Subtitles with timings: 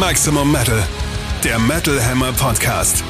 [0.00, 0.82] Maximum Metal,
[1.44, 3.04] der Metal Hammer Podcast.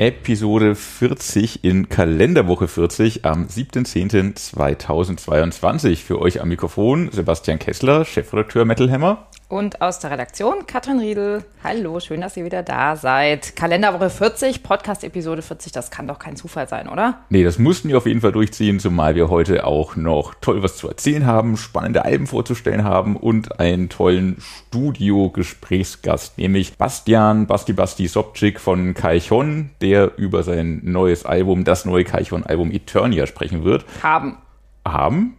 [0.00, 5.96] Episode 40 in Kalenderwoche 40 am 7.10.2022.
[5.96, 9.26] Für euch am Mikrofon Sebastian Kessler, Chefredakteur Metal Hammer.
[9.50, 11.42] Und aus der Redaktion Katrin Riedel.
[11.64, 13.56] Hallo, schön, dass ihr wieder da seid.
[13.56, 17.18] Kalenderwoche 40, Podcast-Episode 40, das kann doch kein Zufall sein, oder?
[17.30, 20.76] Nee, das mussten wir auf jeden Fall durchziehen, zumal wir heute auch noch toll was
[20.76, 24.36] zu erzählen haben, spannende Alben vorzustellen haben und einen tollen
[24.68, 32.04] Studio-Gesprächsgast, nämlich Bastian Basti Basti Sobczyk von Kaichon, der über sein neues Album, das neue
[32.04, 33.84] Kaichon-Album Eternia sprechen wird.
[34.02, 34.38] Haben.
[34.86, 35.36] Haben?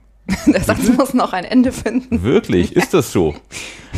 [0.48, 2.24] Der Satz muss noch ein Ende finden.
[2.24, 2.76] Wirklich?
[2.76, 3.36] Ist das so?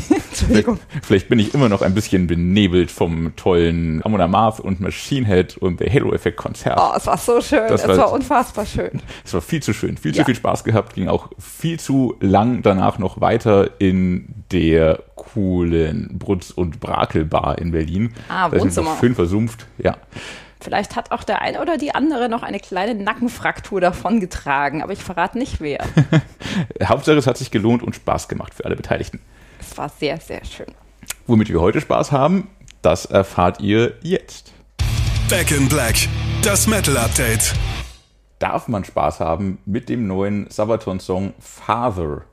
[0.10, 0.80] Entschuldigung.
[0.90, 5.26] Vielleicht, vielleicht bin ich immer noch ein bisschen benebelt vom tollen Amon Amarth und Machine
[5.28, 6.80] Head und der Halo Effect Konzert.
[6.82, 7.68] Oh, es war so schön.
[7.70, 9.02] Das es war- war, unfassbar schön.
[9.24, 10.22] Es war viel zu schön, viel Ja.
[10.24, 16.16] zu viel Spaß gehabt, ging auch viel zu lang danach noch weiter in der coolen
[16.18, 18.14] Brutz- und Brakel-Bar in Berlin.
[18.30, 18.98] Ah, Da sind wir Wohnzimmer.
[19.00, 19.96] Schön versumpft, ja.
[20.64, 25.04] Vielleicht hat auch der eine oder die andere noch eine kleine Nackenfraktur davongetragen, aber ich
[25.04, 25.86] verrate nicht wer.
[26.84, 29.20] Hauptsache, es hat sich gelohnt und Spaß gemacht für alle Beteiligten.
[29.60, 30.68] Es war sehr, sehr schön.
[31.28, 32.50] Womit wir heute Spaß haben,
[32.82, 34.54] das erfahrt ihr jetzt.
[35.30, 35.96] Back in Black,
[36.44, 37.54] das Metal Update.
[38.40, 42.24] darf man Spaß haben mit dem neuen Sabaton-Song Father,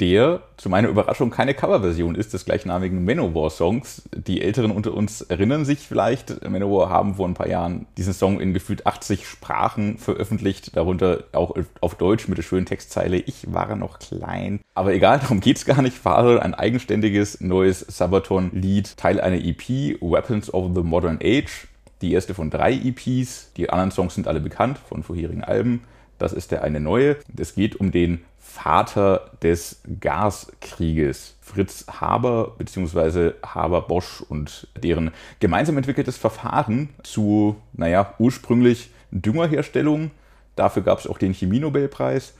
[0.00, 4.08] der zu meiner Überraschung keine Coverversion ist des gleichnamigen Manowar-Songs.
[4.12, 8.40] Die Älteren unter uns erinnern sich vielleicht, Manowar haben vor ein paar Jahren diesen Song
[8.40, 13.74] in gefühlt 80 Sprachen veröffentlicht, darunter auch auf Deutsch mit der schönen Textzeile Ich war
[13.74, 14.60] noch klein.
[14.74, 15.96] Aber egal, darum geht's gar nicht.
[15.96, 21.66] Father, ein eigenständiges neues Sabaton-Lied, Teil einer EP, Weapons of the Modern Age.
[22.02, 23.52] Die erste von drei EPs.
[23.56, 25.82] Die anderen Songs sind alle bekannt von vorherigen Alben.
[26.18, 27.16] Das ist der eine neue.
[27.36, 33.32] Es geht um den Vater des Gaskrieges, Fritz Haber bzw.
[33.44, 40.10] Haber Bosch und deren gemeinsam entwickeltes Verfahren zu, naja, ursprünglich Düngerherstellung.
[40.56, 42.34] Dafür gab es auch den Chemie-Nobelpreis.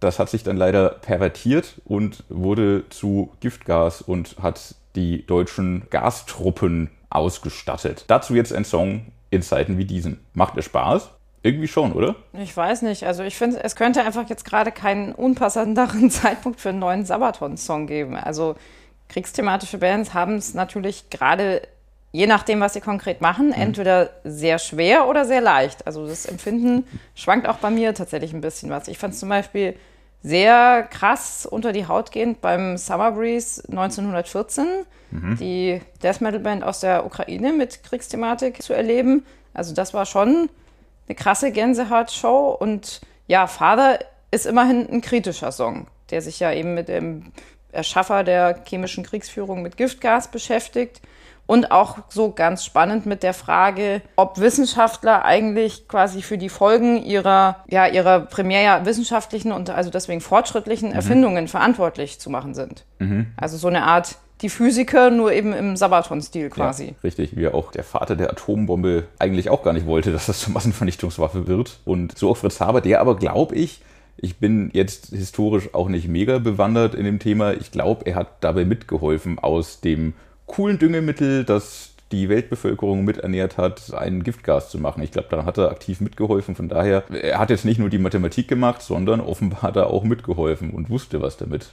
[0.00, 6.90] Das hat sich dann leider pervertiert und wurde zu Giftgas und hat die deutschen Gastruppen
[7.10, 8.04] ausgestattet.
[8.06, 10.20] Dazu jetzt ein Song in Zeiten wie diesen.
[10.34, 11.10] Macht er Spaß?
[11.42, 12.16] Irgendwie schon, oder?
[12.32, 13.04] Ich weiß nicht.
[13.04, 17.86] Also ich finde, es könnte einfach jetzt gerade keinen unpassenderen Zeitpunkt für einen neuen Sabaton-Song
[17.86, 18.16] geben.
[18.16, 18.56] Also
[19.08, 21.62] kriegsthematische Bands haben es natürlich gerade,
[22.12, 25.86] je nachdem, was sie konkret machen, entweder sehr schwer oder sehr leicht.
[25.86, 26.84] Also das Empfinden
[27.14, 28.88] schwankt auch bei mir tatsächlich ein bisschen was.
[28.88, 29.74] Ich fand es zum Beispiel
[30.22, 34.66] sehr krass unter die Haut gehend beim Summer Breeze 1914,
[35.38, 39.24] die Death Metal Band aus der Ukraine mit Kriegsthematik zu erleben.
[39.54, 40.50] Also das war schon
[41.08, 42.56] eine krasse Gänsehaut-Show.
[42.58, 43.98] Und ja, Father
[44.30, 47.32] ist immerhin ein kritischer Song, der sich ja eben mit dem
[47.72, 51.00] Erschaffer der chemischen Kriegsführung mit Giftgas beschäftigt
[51.46, 57.02] und auch so ganz spannend mit der Frage, ob Wissenschaftler eigentlich quasi für die Folgen
[57.02, 62.84] ihrer, ja, ihrer primär wissenschaftlichen und also deswegen fortschrittlichen Erfindungen verantwortlich zu machen sind.
[63.36, 66.86] Also so eine Art die Physiker, nur eben im Sabaton-Stil quasi.
[66.86, 70.40] Ja, richtig, wie auch der Vater der Atombombe eigentlich auch gar nicht wollte, dass das
[70.40, 71.80] zur Massenvernichtungswaffe wird.
[71.84, 73.80] Und so auch Fritz Haber, der aber, glaube ich,
[74.16, 78.28] ich bin jetzt historisch auch nicht mega bewandert in dem Thema, ich glaube, er hat
[78.40, 80.14] dabei mitgeholfen, aus dem
[80.46, 85.02] coolen Düngemittel, das die Weltbevölkerung miternährt hat, ein Giftgas zu machen.
[85.02, 86.54] Ich glaube, daran hat er aktiv mitgeholfen.
[86.54, 90.04] Von daher, er hat jetzt nicht nur die Mathematik gemacht, sondern offenbar hat er auch
[90.04, 91.72] mitgeholfen und wusste, was damit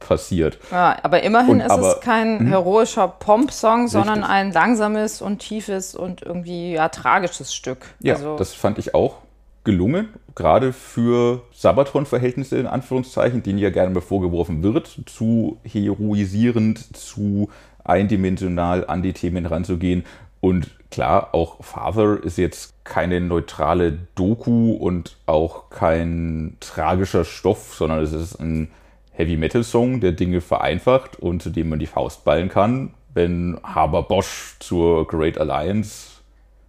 [0.00, 0.58] passiert.
[0.70, 5.94] Ja, aber immerhin Und ist aber- es kein heroischer Pomp-Song, sondern ein langsames und tiefes
[5.94, 7.86] und irgendwie ja tragisches Stück.
[8.00, 9.16] Ja, also, das fand ich auch
[9.64, 17.50] gelungen, gerade für Sabaton-Verhältnisse in Anführungszeichen, denen ja gerne mal vorgeworfen wird, zu heroisierend, zu
[17.84, 20.04] eindimensional an die Themen ranzugehen.
[20.40, 28.00] Und klar, auch Father ist jetzt keine neutrale Doku und auch kein tragischer Stoff, sondern
[28.00, 28.70] es ist ein
[29.18, 34.54] Heavy-Metal-Song, der Dinge vereinfacht und zu dem man die Faust ballen kann, wenn Haber Bosch
[34.60, 36.08] zur Great Alliance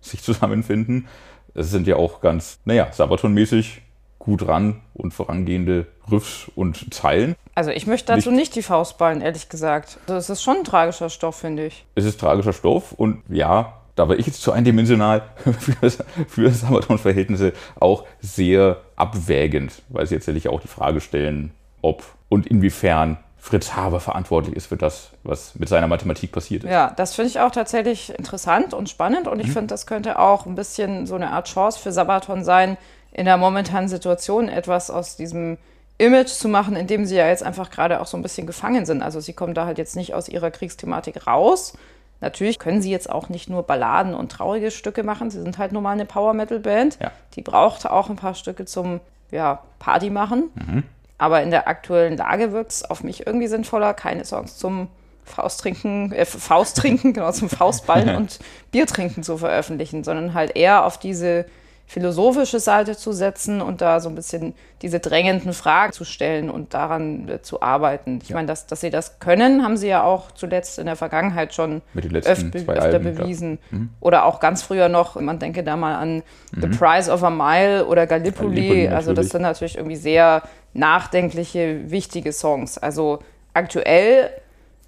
[0.02, 1.08] sich zusammenfinden.
[1.54, 3.82] Es sind ja auch ganz, naja, Sabaton-mäßig
[4.18, 7.36] gut ran und vorangehende Riffs und Zeilen.
[7.56, 9.98] also ich möchte dazu nicht- nicht die Faust ballen, ehrlich gesagt.
[10.08, 11.86] Also es ist schon ein tragischer Stoff, finde ich.
[11.96, 15.22] Es ist tragischer Stoff und ja, da war ich jetzt zu eindimensional
[15.60, 15.92] für,
[16.28, 22.48] für Sabaton-Verhältnisse auch sehr abwägend, weil sie jetzt natürlich auch die Frage stellen, ob und
[22.48, 26.70] inwiefern Fritz Haber verantwortlich ist für das, was mit seiner Mathematik passiert ist.
[26.70, 29.54] Ja, das finde ich auch tatsächlich interessant und spannend und ich mhm.
[29.54, 32.78] finde, das könnte auch ein bisschen so eine Art Chance für Sabaton sein,
[33.12, 35.58] in der momentanen Situation etwas aus diesem
[35.98, 38.86] Image zu machen, in dem sie ja jetzt einfach gerade auch so ein bisschen gefangen
[38.86, 39.02] sind.
[39.02, 41.74] Also sie kommen da halt jetzt nicht aus ihrer Kriegsthematik raus.
[42.22, 45.30] Natürlich können sie jetzt auch nicht nur Balladen und traurige Stücke machen.
[45.30, 47.00] Sie sind halt nur mal eine Power-Metal-Band.
[47.02, 47.12] Ja.
[47.36, 49.00] Die braucht auch ein paar Stücke zum
[49.32, 50.50] ja, Party machen.
[50.56, 50.84] Mhm.
[51.20, 54.88] Aber in der aktuellen Lage wirkt es auf mich irgendwie sinnvoller, keine Songs zum
[55.26, 58.40] Fausttrinken, äh, Fausttrinken, genau, zum Faustballen und
[58.72, 61.46] Biertrinken zu veröffentlichen, sondern halt eher auf diese
[61.90, 64.54] philosophische Seite zu setzen und da so ein bisschen
[64.84, 68.20] diese drängenden Fragen zu stellen und daran äh, zu arbeiten.
[68.22, 68.36] Ich ja.
[68.36, 71.82] meine, dass, dass sie das können, haben sie ja auch zuletzt in der Vergangenheit schon
[71.96, 73.58] öf öfter Alben, bewiesen.
[73.72, 73.90] Mhm.
[74.02, 76.18] Oder auch ganz früher noch, man denke da mal an
[76.52, 76.62] mhm.
[76.62, 78.56] The Price of a Mile oder Gallipoli.
[78.56, 80.44] Gallipoli also das sind natürlich irgendwie sehr
[80.76, 82.78] nachdenkliche, wichtige Songs.
[82.78, 83.24] Also
[83.56, 84.30] aktuell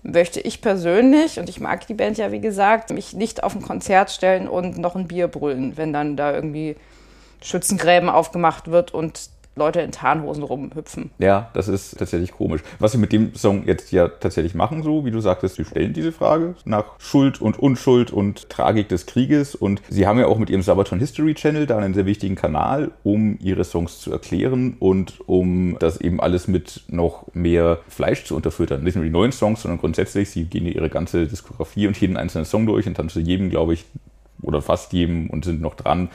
[0.04, 3.62] möchte ich persönlich, und ich mag die Band ja wie gesagt, mich nicht auf ein
[3.62, 6.76] Konzert stellen und noch ein Bier brüllen, wenn dann da irgendwie
[7.42, 11.12] Schützengräben aufgemacht wird und Leute in Tarnhosen rumhüpfen.
[11.20, 12.62] Ja, das ist tatsächlich komisch.
[12.80, 15.92] Was sie mit dem Song jetzt ja tatsächlich machen, so wie du sagtest, sie stellen
[15.92, 19.54] diese Frage nach Schuld und Unschuld und Tragik des Krieges.
[19.54, 22.92] Und sie haben ja auch mit ihrem Sabaton History Channel da einen sehr wichtigen Kanal,
[23.04, 28.38] um ihre Songs zu erklären und um das eben alles mit noch mehr Fleisch zu
[28.38, 28.84] unterfüttern.
[28.84, 32.46] Nicht nur die neuen Songs, sondern grundsätzlich, sie gehen ihre ganze Diskografie und jeden einzelnen
[32.46, 33.86] Song durch und dann zu jedem, glaube ich,
[34.42, 36.10] oder fast jedem und sind noch dran,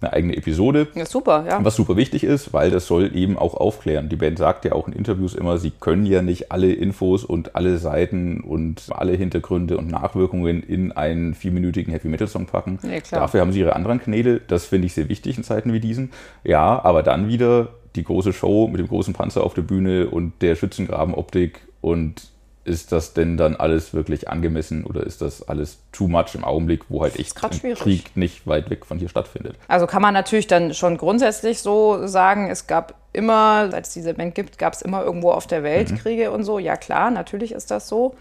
[0.00, 0.88] eine eigene Episode.
[0.94, 1.62] Ja, super, ja.
[1.62, 4.08] Was super wichtig ist, weil das soll eben auch aufklären.
[4.08, 7.54] Die Band sagt ja auch in Interviews immer, sie können ja nicht alle Infos und
[7.54, 12.78] alle Seiten und alle Hintergründe und Nachwirkungen in einen vierminütigen Heavy Metal Song packen.
[12.82, 14.40] Nee, Dafür haben sie ihre anderen Kanäle.
[14.46, 16.10] Das finde ich sehr wichtig in Zeiten wie diesen.
[16.44, 20.32] Ja, aber dann wieder die große Show mit dem großen Panzer auf der Bühne und
[20.40, 22.30] der Schützengrabenoptik und
[22.70, 26.84] ist das denn dann alles wirklich angemessen oder ist das alles too much im Augenblick,
[26.88, 29.56] wo halt echt Krieg nicht weit weg von hier stattfindet?
[29.66, 34.14] Also kann man natürlich dann schon grundsätzlich so sagen, es gab immer, seit es diese
[34.14, 35.98] Band gibt, gab es immer irgendwo auf der Welt mhm.
[35.98, 36.60] Kriege und so.
[36.60, 38.14] Ja klar, natürlich ist das so.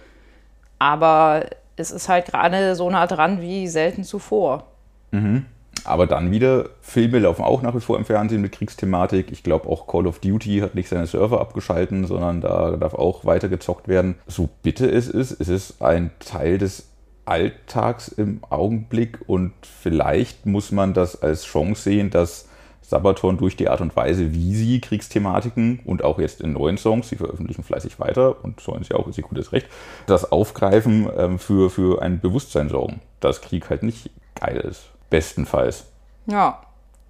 [0.80, 4.66] Aber es ist halt gerade so nah dran wie selten zuvor.
[5.12, 5.46] Mhm.
[5.86, 9.32] Aber dann wieder, Filme laufen auch nach wie vor im Fernsehen mit Kriegsthematik.
[9.32, 13.26] Ich glaube auch Call of Duty hat nicht seine Server abgeschalten, sondern da darf auch
[13.26, 14.16] weiter gezockt werden.
[14.28, 16.90] So bitte es ist, es ist ein Teil des
[17.26, 22.50] Alltags im Augenblick und vielleicht muss man das als Chance sehen, dass
[22.82, 27.10] Sabaton durch die Art und Weise, wie sie Kriegsthematiken und auch jetzt in neuen Songs,
[27.10, 29.68] sie veröffentlichen fleißig weiter und sollen sie auch, ist ihr gutes Recht,
[30.08, 34.90] das aufgreifen ähm, für, für ein Bewusstsein sorgen, dass Krieg halt nicht geil ist.
[35.10, 35.86] Bestenfalls.
[36.26, 36.62] Ja,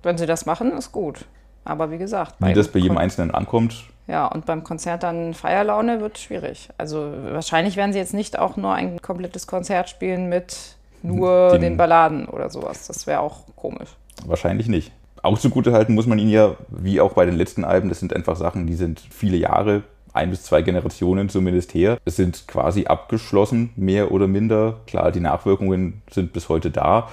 [0.04, 1.26] wenn sie das machen, ist gut.
[1.66, 3.84] Aber wie gesagt, wie das bei jedem Kon Einzelnen ankommt.
[4.08, 6.70] Ja, und beim Konzert dann Feierlaune wird schwierig.
[6.78, 11.62] Also wahrscheinlich werden sie jetzt nicht auch nur ein komplettes Konzert spielen mit nur den,
[11.62, 12.88] den Balladen oder sowas.
[12.88, 13.90] Das wäre auch komisch.
[14.26, 14.92] Wahrscheinlich nicht.
[15.22, 18.16] Auch zugute halten muss man ihnen ja, wie auch bei den letzten Alben, das sind
[18.16, 21.98] einfach Sachen, die sind viele Jahre, ein bis zwei Generationen zumindest her.
[22.06, 24.78] Es sind quasi abgeschlossen, mehr oder minder.
[24.88, 27.10] Klar, die Nachwirkungen sind bis heute da,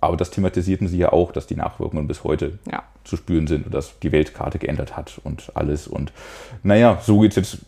[0.00, 2.82] aber das thematisierten sie ja auch, dass die Nachwirkungen bis heute ja.
[3.04, 5.86] zu spüren sind und dass die Weltkarte geändert hat und alles.
[5.86, 6.12] Und
[6.62, 7.58] naja, so geht es jetzt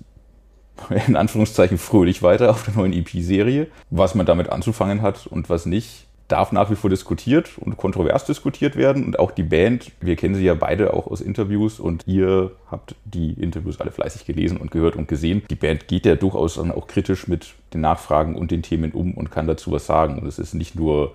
[1.07, 3.69] in Anführungszeichen fröhlich weiter auf der neuen EP-Serie.
[3.91, 8.25] Was man damit anzufangen hat und was nicht, darf nach wie vor diskutiert und kontrovers
[8.25, 9.05] diskutiert werden.
[9.05, 12.95] Und auch die Band, wir kennen sie ja beide auch aus Interviews und ihr habt
[13.05, 15.43] die Interviews alle fleißig gelesen und gehört und gesehen.
[15.51, 19.13] Die Band geht ja durchaus dann auch kritisch mit den Nachfragen und den Themen um
[19.13, 20.19] und kann dazu was sagen.
[20.19, 21.15] Und es ist nicht nur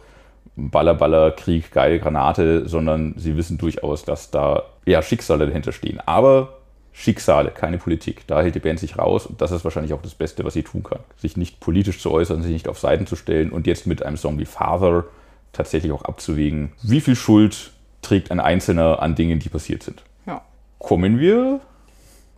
[0.57, 5.99] Baller, Baller, Krieg, geil, Granate, sondern sie wissen durchaus, dass da ja Schicksale dahinter stehen.
[6.05, 6.57] Aber
[6.91, 8.25] Schicksale, keine Politik.
[8.25, 10.63] Da hält die Band sich raus und das ist wahrscheinlich auch das Beste, was sie
[10.63, 10.99] tun kann.
[11.15, 14.17] Sich nicht politisch zu äußern, sich nicht auf Seiten zu stellen und jetzt mit einem
[14.17, 15.05] Song wie Father
[15.53, 17.71] tatsächlich auch abzuwägen, wie viel Schuld
[18.01, 20.01] trägt ein Einzelner an Dingen, die passiert sind.
[20.25, 20.41] Ja.
[20.79, 21.59] Kommen wir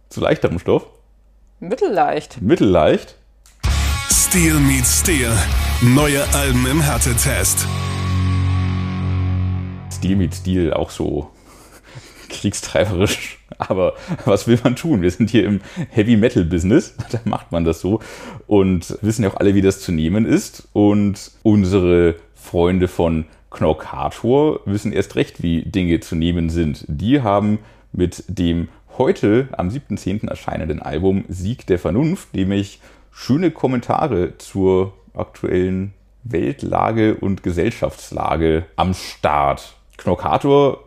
[0.09, 0.85] zu leichterem Stoff?
[1.61, 2.41] Mittelleicht.
[2.41, 3.15] Mittelleicht.
[4.11, 5.31] Steel meets Steel.
[5.81, 7.65] Neue Alben im Härtetest.
[9.99, 11.29] Stil mit Stil auch so
[12.29, 13.39] kriegstreiberisch.
[13.57, 15.01] Aber was will man tun?
[15.01, 16.95] Wir sind hier im Heavy Metal Business.
[17.11, 17.99] Da macht man das so.
[18.47, 20.69] Und wissen ja auch alle, wie das zu nehmen ist.
[20.71, 26.85] Und unsere Freunde von Knockator wissen erst recht, wie Dinge zu nehmen sind.
[26.87, 27.59] Die haben
[27.91, 30.29] mit dem heute am 7.10.
[30.29, 32.79] erscheinenden Album Sieg der Vernunft nämlich
[33.11, 39.78] schöne Kommentare zur aktuellen Weltlage und Gesellschaftslage am Start.
[39.99, 40.79] Knockator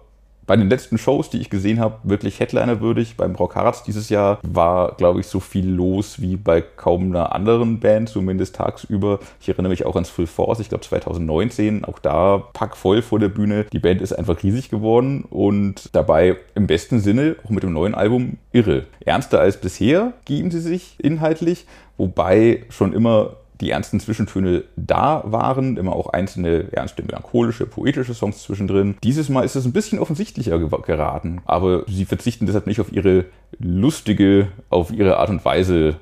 [0.46, 3.16] bei den letzten Shows, die ich gesehen habe, wirklich Headliner-würdig.
[3.16, 7.34] Beim Rock Harz dieses Jahr war, glaube ich, so viel los wie bei kaum einer
[7.34, 9.20] anderen Band, zumindest tagsüber.
[9.40, 13.28] Ich erinnere mich auch ans Full Force, ich glaube 2019, auch da packvoll vor der
[13.28, 13.66] Bühne.
[13.72, 17.94] Die Band ist einfach riesig geworden und dabei im besten Sinne, auch mit dem neuen
[17.94, 18.86] Album, irre.
[19.04, 21.66] Ernster als bisher geben sie sich inhaltlich,
[21.96, 28.42] wobei schon immer die ernsten Zwischentöne da waren, immer auch einzelne ernste, melancholische, poetische Songs
[28.42, 28.96] zwischendrin.
[29.02, 33.24] Dieses Mal ist es ein bisschen offensichtlicher geraten, aber sie verzichten deshalb nicht auf ihre
[33.58, 35.96] lustige, auf ihre Art und Weise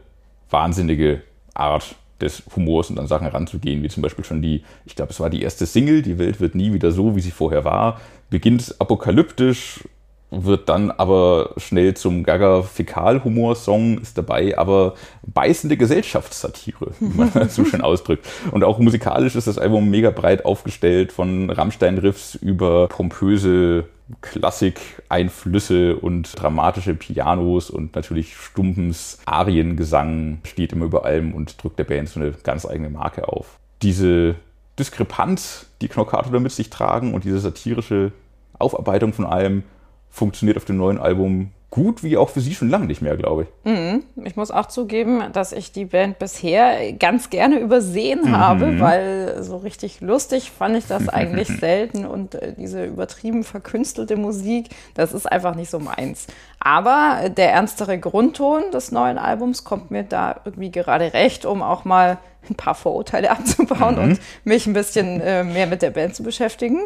[0.49, 1.23] wahnsinnige
[1.55, 5.21] Art des Humors und an Sachen heranzugehen, wie zum Beispiel schon die, ich glaube, es
[5.21, 8.00] war die erste Single, Die Welt wird nie wieder so, wie sie vorher war,
[8.31, 9.85] beginnt apokalyptisch,
[10.31, 14.95] wird dann aber schnell zum Gaga-Fäkal-Humor-Song, ist dabei aber
[15.27, 18.27] beißende Gesellschaftssatire, wie man das so schön ausdrückt.
[18.53, 23.87] Und auch musikalisch ist das Album mega breit aufgestellt, von Rammstein-Riffs über pompöse
[24.23, 31.85] Klassik-Einflüsse und dramatische Pianos und natürlich stumpens Ariengesang steht immer über allem und drückt der
[31.85, 33.59] Band so eine ganz eigene Marke auf.
[33.83, 34.35] Diese
[34.79, 38.13] Diskrepanz, die Knockato da mit sich tragen und diese satirische
[38.59, 39.63] Aufarbeitung von allem
[40.11, 43.45] funktioniert auf dem neuen Album gut, wie auch für sie schon lange nicht mehr, glaube
[43.45, 43.71] ich.
[43.71, 44.02] Mhm.
[44.25, 48.37] Ich muss auch zugeben, dass ich die Band bisher ganz gerne übersehen mhm.
[48.37, 54.17] habe, weil so richtig lustig fand ich das eigentlich selten und äh, diese übertrieben verkünstelte
[54.17, 56.26] Musik, das ist einfach nicht so meins.
[56.59, 61.85] Aber der ernstere Grundton des neuen Albums kommt mir da irgendwie gerade recht, um auch
[61.85, 64.02] mal ein paar Vorurteile abzubauen mhm.
[64.02, 66.81] und mich ein bisschen äh, mehr mit der Band zu beschäftigen.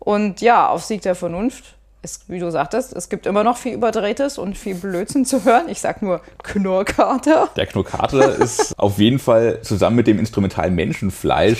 [0.00, 3.72] Und ja, auf Sieg der Vernunft es, wie du sagtest, es gibt immer noch viel
[3.72, 5.68] Überdrehtes und viel Blödsinn zu hören.
[5.68, 7.48] Ich sag nur Knurrkater.
[7.56, 11.58] Der Knurrkater ist auf jeden Fall zusammen mit dem instrumentalen Menschenfleisch.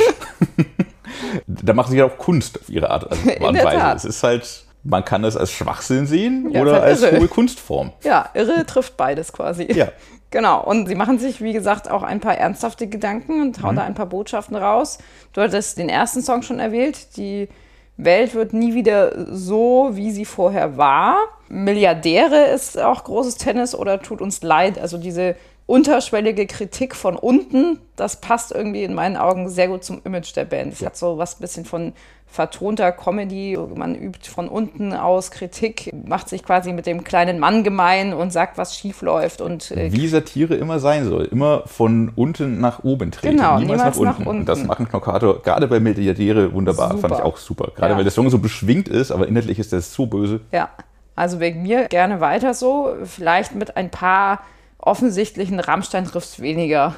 [1.46, 3.96] da machen sie ja auch Kunst auf ihre Art und Weise.
[3.96, 7.20] Es ist halt, man kann das als Schwachsinn sehen ja, oder halt als irre.
[7.20, 7.92] hohe Kunstform.
[8.02, 9.72] Ja, irre trifft beides quasi.
[9.72, 9.88] Ja.
[10.30, 13.78] Genau, und sie machen sich, wie gesagt, auch ein paar ernsthafte Gedanken und hauen mhm.
[13.78, 14.98] da ein paar Botschaften raus.
[15.32, 17.48] Du hattest den ersten Song schon erwähnt, die
[17.96, 21.16] Welt wird nie wieder so, wie sie vorher war.
[21.48, 24.78] Milliardäre ist auch großes Tennis oder tut uns leid.
[24.78, 25.36] Also diese
[25.66, 30.44] unterschwellige Kritik von unten, das passt irgendwie in meinen Augen sehr gut zum Image der
[30.44, 30.72] Band.
[30.72, 30.86] Es ja.
[30.86, 31.92] hat so was bisschen von
[32.34, 33.56] vertonter Comedy.
[33.74, 38.32] Man übt von unten aus Kritik, macht sich quasi mit dem kleinen Mann gemein und
[38.32, 39.40] sagt, was schief läuft.
[39.40, 41.26] Und, äh, Wie Satire immer sein soll.
[41.26, 43.36] Immer von unten nach oben treten.
[43.36, 44.04] Genau, niemals, niemals nach, unten.
[44.04, 44.40] nach, unten.
[44.40, 46.90] Und das machen Knockator gerade bei Milliardäre wunderbar.
[46.90, 47.00] Super.
[47.08, 47.70] Fand ich auch super.
[47.74, 47.96] Gerade ja.
[47.96, 50.40] weil der Song so beschwingt ist, aber inhaltlich ist der so böse.
[50.50, 50.70] Ja,
[51.14, 52.94] also wegen mir gerne weiter so.
[53.04, 54.40] Vielleicht mit ein paar
[54.78, 56.96] offensichtlichen Rammstein-Riffs weniger.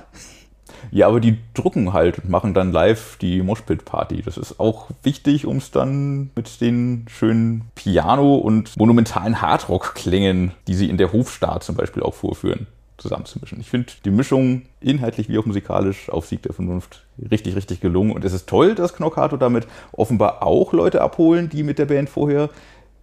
[0.91, 4.23] Ja, aber die drucken halt und machen dann live die Moshpit-Party.
[4.23, 10.75] Das ist auch wichtig, um es dann mit den schönen Piano- und monumentalen Hardrock-Klängen, die
[10.75, 12.67] sie in der Hofstaat zum Beispiel auch vorführen,
[12.99, 13.61] zusammenzumischen.
[13.61, 18.13] Ich finde die Mischung inhaltlich wie auch musikalisch auf Sieg der Vernunft richtig, richtig gelungen.
[18.13, 22.09] Und es ist toll, dass Knockato damit offenbar auch Leute abholen, die mit der Band
[22.09, 22.51] vorher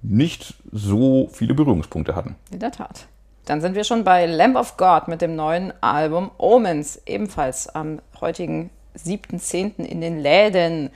[0.02, 2.36] nicht so viele Berührungspunkte hatten.
[2.52, 3.08] In der Tat.
[3.46, 8.00] Dann sind wir schon bei Lamb of God mit dem neuen Album Omens, ebenfalls am
[8.22, 9.84] heutigen 7.10.
[9.84, 10.92] in den Läden.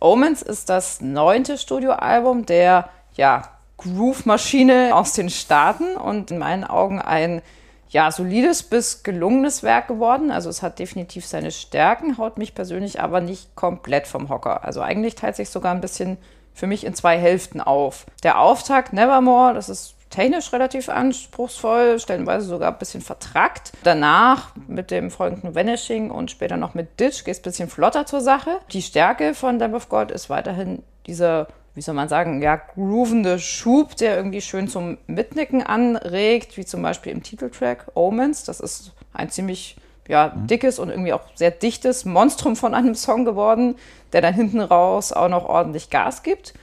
[0.00, 3.42] Omens ist das neunte Studioalbum der ja,
[3.76, 7.42] Groove-Maschine aus den Staaten und in meinen Augen ein
[7.90, 10.30] ja, solides bis gelungenes Werk geworden.
[10.30, 14.64] Also es hat definitiv seine Stärken, haut mich persönlich aber nicht komplett vom Hocker.
[14.64, 16.16] Also eigentlich teilt sich sogar ein bisschen
[16.54, 18.06] für mich in zwei Hälften auf.
[18.22, 23.72] Der Auftakt Nevermore, das ist technisch relativ anspruchsvoll, stellenweise sogar ein bisschen vertrackt.
[23.84, 28.06] Danach mit dem folgenden Vanishing und später noch mit Ditch geht es ein bisschen flotter
[28.06, 28.58] zur Sache.
[28.72, 33.38] Die Stärke von Lamb of God ist weiterhin dieser wie soll man sagen, ja, groovende
[33.38, 38.44] Schub, der irgendwie schön zum Mitnicken anregt, wie zum Beispiel im Titeltrack Omens.
[38.44, 39.76] Das ist ein ziemlich
[40.08, 40.48] ja, mhm.
[40.48, 43.76] dickes und irgendwie auch sehr dichtes Monstrum von einem Song geworden,
[44.12, 46.54] der dann hinten raus auch noch ordentlich Gas gibt.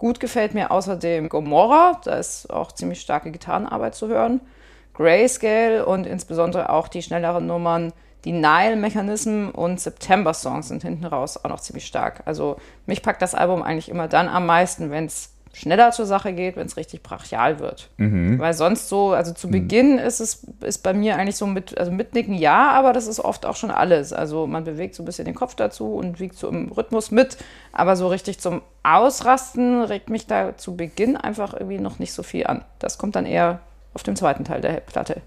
[0.00, 4.40] Gut gefällt mir außerdem Gomorra, da ist auch ziemlich starke Gitarrenarbeit zu hören.
[4.94, 7.92] Grayscale und insbesondere auch die schnelleren Nummern,
[8.24, 12.22] die Nile-Mechanism und September-Songs sind hinten raus auch noch ziemlich stark.
[12.24, 16.32] Also mich packt das Album eigentlich immer dann am meisten, wenn es schneller zur Sache
[16.32, 17.88] geht, wenn es richtig brachial wird.
[17.96, 18.38] Mhm.
[18.38, 19.52] Weil sonst so, also zu mhm.
[19.52, 23.20] Beginn ist es ist bei mir eigentlich so mit, also mitnicken ja, aber das ist
[23.20, 24.12] oft auch schon alles.
[24.12, 27.36] Also man bewegt so ein bisschen den Kopf dazu und wiegt so im Rhythmus mit,
[27.72, 32.22] aber so richtig zum Ausrasten regt mich da zu Beginn einfach irgendwie noch nicht so
[32.22, 32.64] viel an.
[32.78, 33.60] Das kommt dann eher
[33.92, 35.20] auf dem zweiten Teil der Platte.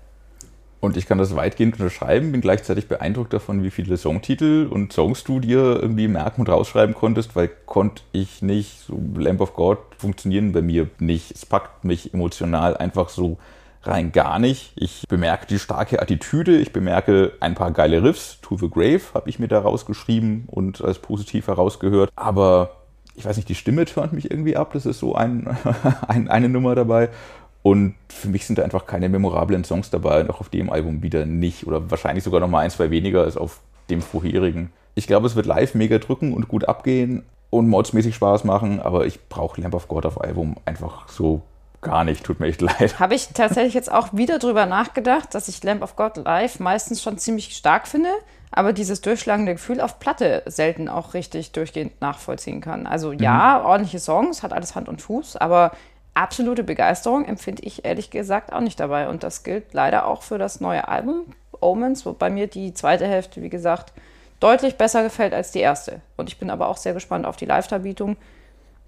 [0.84, 5.24] Und ich kann das weitgehend unterschreiben, bin gleichzeitig beeindruckt davon, wie viele Songtitel und Songs
[5.24, 8.80] du dir irgendwie merken und rausschreiben konntest, weil konnte ich nicht.
[8.86, 11.32] So Lamp of God funktionieren bei mir nicht.
[11.32, 13.38] Es packt mich emotional einfach so
[13.84, 14.74] rein gar nicht.
[14.76, 18.40] Ich bemerke die starke Attitüde, ich bemerke ein paar geile Riffs.
[18.42, 22.12] To the Grave habe ich mir da rausgeschrieben und als positiv herausgehört.
[22.18, 22.72] Aber
[23.16, 24.74] ich weiß nicht, die Stimme turnt mich irgendwie ab.
[24.74, 25.56] Das ist so ein,
[26.10, 27.10] ein, eine Nummer dabei.
[27.64, 31.02] Und für mich sind da einfach keine memorablen Songs dabei und auch auf dem Album
[31.02, 31.66] wieder nicht.
[31.66, 34.72] Oder wahrscheinlich sogar noch mal ein, zwei weniger als auf dem vorherigen.
[34.96, 39.06] Ich glaube, es wird live mega drücken und gut abgehen und modsmäßig Spaß machen, aber
[39.06, 41.42] ich brauche Lamp of God auf Album einfach so
[41.82, 42.24] gar nicht.
[42.24, 43.00] Tut mir echt leid.
[43.00, 47.02] Habe ich tatsächlich jetzt auch wieder drüber nachgedacht, dass ich Lamp of God live meistens
[47.02, 48.10] schon ziemlich stark finde,
[48.52, 52.88] aber dieses durchschlagende Gefühl auf Platte selten auch richtig durchgehend nachvollziehen kann.
[52.88, 53.66] Also ja, mhm.
[53.66, 55.72] ordentliche Songs, hat alles Hand und Fuß, aber
[56.14, 59.08] absolute Begeisterung empfinde ich ehrlich gesagt auch nicht dabei.
[59.08, 61.26] Und das gilt leider auch für das neue Album
[61.60, 63.94] Omens, wobei mir die zweite Hälfte, wie gesagt,
[64.40, 66.02] deutlich besser gefällt als die erste.
[66.18, 68.18] Und ich bin aber auch sehr gespannt auf die Live-Darbietung.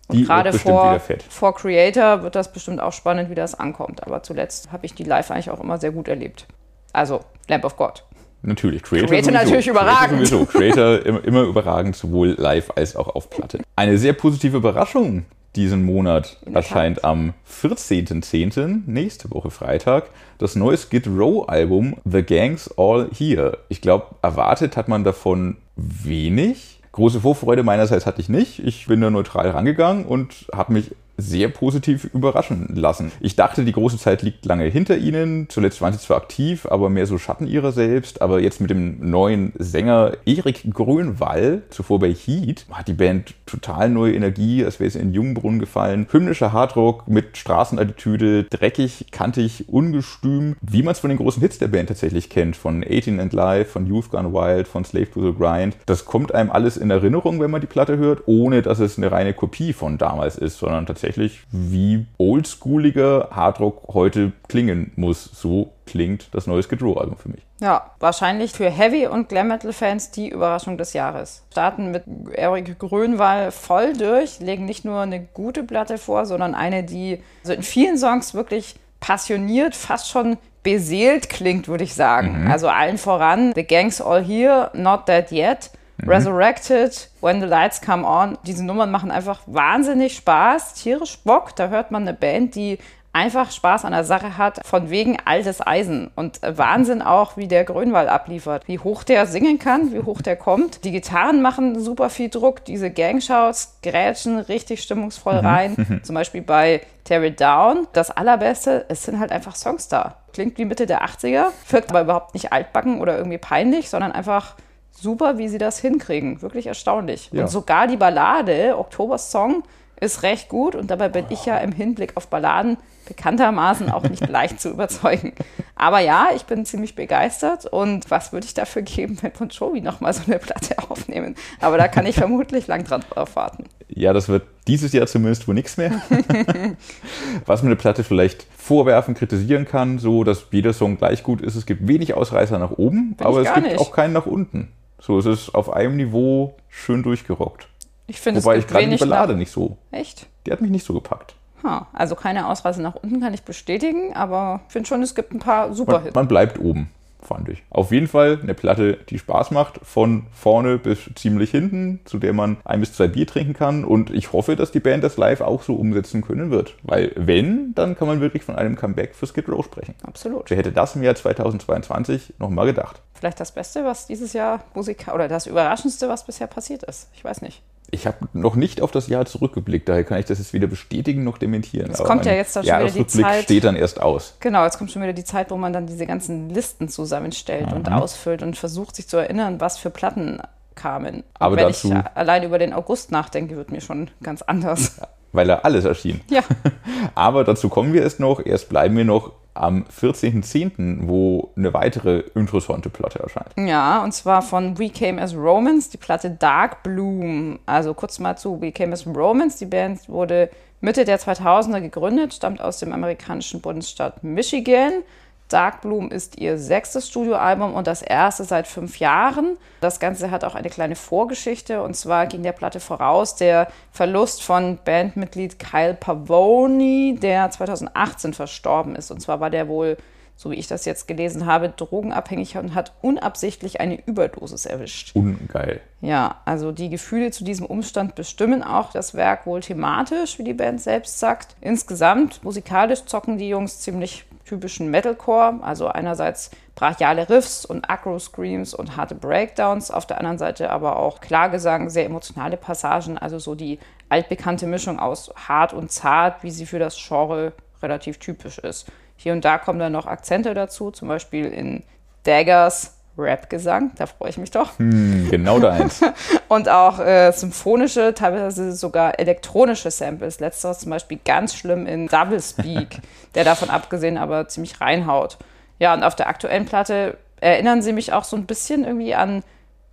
[0.08, 4.06] Und gerade vor, vor Creator wird das bestimmt auch spannend, wie das ankommt.
[4.06, 6.46] Aber zuletzt habe ich die live eigentlich auch immer sehr gut erlebt.
[6.94, 8.04] Also Lamp of God.
[8.44, 10.20] Natürlich, Creator, Creator natürlich überragend.
[10.20, 10.46] Creator sowieso.
[10.46, 13.62] Creator immer, immer überragend, sowohl live als auch auf Platte.
[13.76, 15.26] Eine sehr positive Überraschung
[15.56, 22.70] diesen Monat erscheint am 14.10., nächste Woche Freitag, das neue Skid Row Album The Gangs
[22.78, 23.60] All Here.
[23.70, 26.80] Ich glaube, erwartet hat man davon wenig.
[26.92, 28.60] Große Vorfreude meinerseits hatte ich nicht.
[28.60, 33.12] Ich bin da neutral rangegangen und habe mich sehr positiv überraschen lassen.
[33.20, 35.48] Ich dachte, die große Zeit liegt lange hinter ihnen.
[35.50, 38.22] Zuletzt waren sie zwar aktiv, aber mehr so Schatten ihrer selbst.
[38.22, 43.90] Aber jetzt mit dem neuen Sänger Erik Grönwall, zuvor bei Heat, hat die Band total
[43.90, 46.08] neue Energie, als wäre sie in Jungbrunnen gefallen.
[46.12, 51.68] Hymnischer Hardrock mit Straßenattitüde, dreckig, kantig, ungestüm, wie man es von den großen Hits der
[51.68, 52.56] Band tatsächlich kennt.
[52.56, 55.78] Von 18 and Live, von Youth Gone Wild, von Slave to the Grind.
[55.86, 59.12] Das kommt einem alles in Erinnerung, wenn man die Platte hört, ohne dass es eine
[59.12, 65.24] reine Kopie von damals ist, sondern tatsächlich tatsächlich wie oldschooliger Hardrock heute klingen muss.
[65.24, 67.42] So klingt das neue Skid Row Album für mich.
[67.62, 71.44] Ja, wahrscheinlich für Heavy- und Glam Metal-Fans die Überraschung des Jahres.
[71.52, 76.84] Starten mit Erik Grönwall voll durch, legen nicht nur eine gute Platte vor, sondern eine,
[76.84, 82.46] die also in vielen Songs wirklich passioniert, fast schon beseelt klingt, würde ich sagen.
[82.46, 82.52] Mhm.
[82.52, 85.70] Also allen voran The Gangs All Here, Not Dead Yet.
[85.98, 86.10] Mhm.
[86.10, 88.38] Resurrected, When the Lights Come On.
[88.46, 91.56] Diese Nummern machen einfach wahnsinnig Spaß, tierisch Bock.
[91.56, 92.80] Da hört man eine Band, die
[93.16, 96.12] einfach Spaß an der Sache hat, von wegen altes Eisen.
[96.16, 98.68] Und Wahnsinn auch, wie der Grönwall abliefert.
[98.68, 100.84] Wie hoch der singen kann, wie hoch der kommt.
[100.84, 102.66] Die Gitarren machen super viel Druck.
[102.66, 105.48] Diese Gangshouts grätschen richtig stimmungsvoll mhm.
[105.48, 106.02] rein.
[106.04, 107.88] Zum Beispiel bei Tear It Down.
[107.94, 110.18] Das Allerbeste, es sind halt einfach Songs da.
[110.34, 114.56] Klingt wie Mitte der 80er, wirkt aber überhaupt nicht altbacken oder irgendwie peinlich, sondern einfach
[114.96, 116.42] super, wie sie das hinkriegen.
[116.42, 117.30] Wirklich erstaunlich.
[117.32, 117.44] Ja.
[117.44, 119.64] Und sogar die Ballade, Oktobers Song,
[120.00, 120.76] ist recht gut.
[120.76, 122.78] Und dabei bin ich ja im Hinblick auf Balladen
[123.08, 125.34] bekanntermaßen auch nicht leicht zu überzeugen.
[125.76, 127.66] Aber ja, ich bin ziemlich begeistert.
[127.66, 131.36] Und was würde ich dafür geben, wenn Bon Jovi nochmal so eine Platte aufnehmen?
[131.62, 133.04] Aber da kann ich vermutlich lang dran
[133.34, 133.66] warten.
[133.88, 135.92] Ja, das wird dieses Jahr zumindest wohl nichts mehr.
[137.46, 141.56] was man eine Platte vielleicht vorwerfen, kritisieren kann, so dass jeder Song gleich gut ist.
[141.56, 143.80] Es gibt wenig Ausreißer nach oben, Bin aber es gibt nicht.
[143.80, 144.70] auch keinen nach unten.
[145.06, 147.68] So, es ist auf einem Niveau schön durchgerockt.
[148.08, 149.38] Ich finde Wobei ich gerade die Ballade nach...
[149.38, 149.78] nicht so.
[149.92, 150.26] Echt?
[150.48, 151.36] Die hat mich nicht so gepackt.
[151.64, 155.32] Ha, also keine Ausreise nach unten kann ich bestätigen, aber ich finde schon, es gibt
[155.32, 156.16] ein paar Superhits.
[156.16, 156.90] Man, man bleibt oben
[157.28, 157.64] fand ich.
[157.70, 162.34] Auf jeden Fall eine Platte, die Spaß macht, von vorne bis ziemlich hinten, zu der
[162.34, 163.84] man ein bis zwei Bier trinken kann.
[163.84, 166.76] Und ich hoffe, dass die Band das live auch so umsetzen können wird.
[166.84, 169.96] Weil wenn, dann kann man wirklich von einem Comeback für Skid Row sprechen.
[170.04, 170.50] Absolut.
[170.50, 173.02] Wer hätte das im Jahr 2022 noch mal gedacht?
[173.14, 177.10] Vielleicht das Beste, was dieses Jahr Musik oder das Überraschendste, was bisher passiert ist.
[177.14, 177.62] Ich weiß nicht.
[177.96, 181.24] Ich habe noch nicht auf das Jahr zurückgeblickt, daher kann ich das jetzt weder bestätigen
[181.24, 181.92] noch dementieren.
[181.92, 183.44] Es kommt ja jetzt dann schon wieder die Zeit.
[183.44, 184.36] steht dann erst aus.
[184.42, 187.78] Genau, jetzt kommt schon wieder die Zeit, wo man dann diese ganzen Listen zusammenstellt mhm.
[187.78, 190.42] und ausfüllt und versucht sich zu erinnern, was für Platten
[190.76, 191.24] kamen.
[191.40, 195.00] Aber wenn dazu, ich allein über den August nachdenke, wird mir schon ganz anders.
[195.32, 196.22] Weil er alles erschien.
[196.30, 196.42] Ja.
[197.16, 198.46] Aber dazu kommen wir erst noch.
[198.46, 203.50] Erst bleiben wir noch am 14.10., wo eine weitere interessante Platte erscheint.
[203.58, 207.60] Ja, und zwar von We Came as Romans, die Platte Dark Bloom.
[207.66, 209.58] Also kurz mal zu We Came as Romans.
[209.58, 210.50] Die Band wurde
[210.82, 215.04] Mitte der 2000er gegründet, stammt aus dem amerikanischen Bundesstaat Michigan
[215.50, 219.58] Dark Bloom ist ihr sechstes Studioalbum und das erste seit fünf Jahren.
[219.80, 224.42] Das Ganze hat auch eine kleine Vorgeschichte und zwar ging der Platte voraus der Verlust
[224.42, 229.12] von Bandmitglied Kyle Pavoni, der 2018 verstorben ist.
[229.12, 229.98] Und zwar war der wohl
[230.36, 235.16] so wie ich das jetzt gelesen habe, drogenabhängig und hat unabsichtlich eine Überdosis erwischt.
[235.16, 235.82] Ungeil.
[236.02, 240.54] Ja, also die Gefühle zu diesem Umstand bestimmen auch das Werk wohl thematisch, wie die
[240.54, 241.56] Band selbst sagt.
[241.62, 248.96] Insgesamt musikalisch zocken die Jungs ziemlich typischen Metalcore, also einerseits brachiale Riffs und Aggro-Screams und
[248.96, 253.80] harte Breakdowns, auf der anderen Seite aber auch Klagesang, sehr emotionale Passagen, also so die
[254.10, 258.88] altbekannte Mischung aus hart und zart, wie sie für das Genre relativ typisch ist.
[259.18, 261.84] Hier und da kommen dann noch Akzente dazu, zum Beispiel in
[262.24, 264.78] Daggers Rap-Gesang, da freue ich mich doch.
[264.78, 266.02] Hm, genau deins.
[266.50, 270.40] und auch äh, symphonische, teilweise sogar elektronische Samples.
[270.40, 273.00] Letzteres zum Beispiel ganz schlimm in Double Speak,
[273.36, 275.38] der davon abgesehen aber ziemlich reinhaut.
[275.80, 279.44] Ja, und auf der aktuellen Platte erinnern sie mich auch so ein bisschen irgendwie an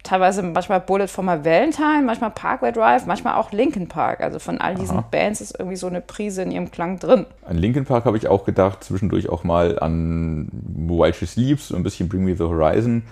[0.03, 4.21] teilweise manchmal Bullet for my Valentine, manchmal Parkway Drive, manchmal auch Linkin Park.
[4.21, 5.09] Also von all diesen Aha.
[5.11, 7.27] Bands ist irgendwie so eine Prise in ihrem Klang drin.
[7.47, 11.79] An Linkin Park habe ich auch gedacht, zwischendurch auch mal an While She Sleeps und
[11.79, 13.05] ein bisschen Bring Me the Horizon.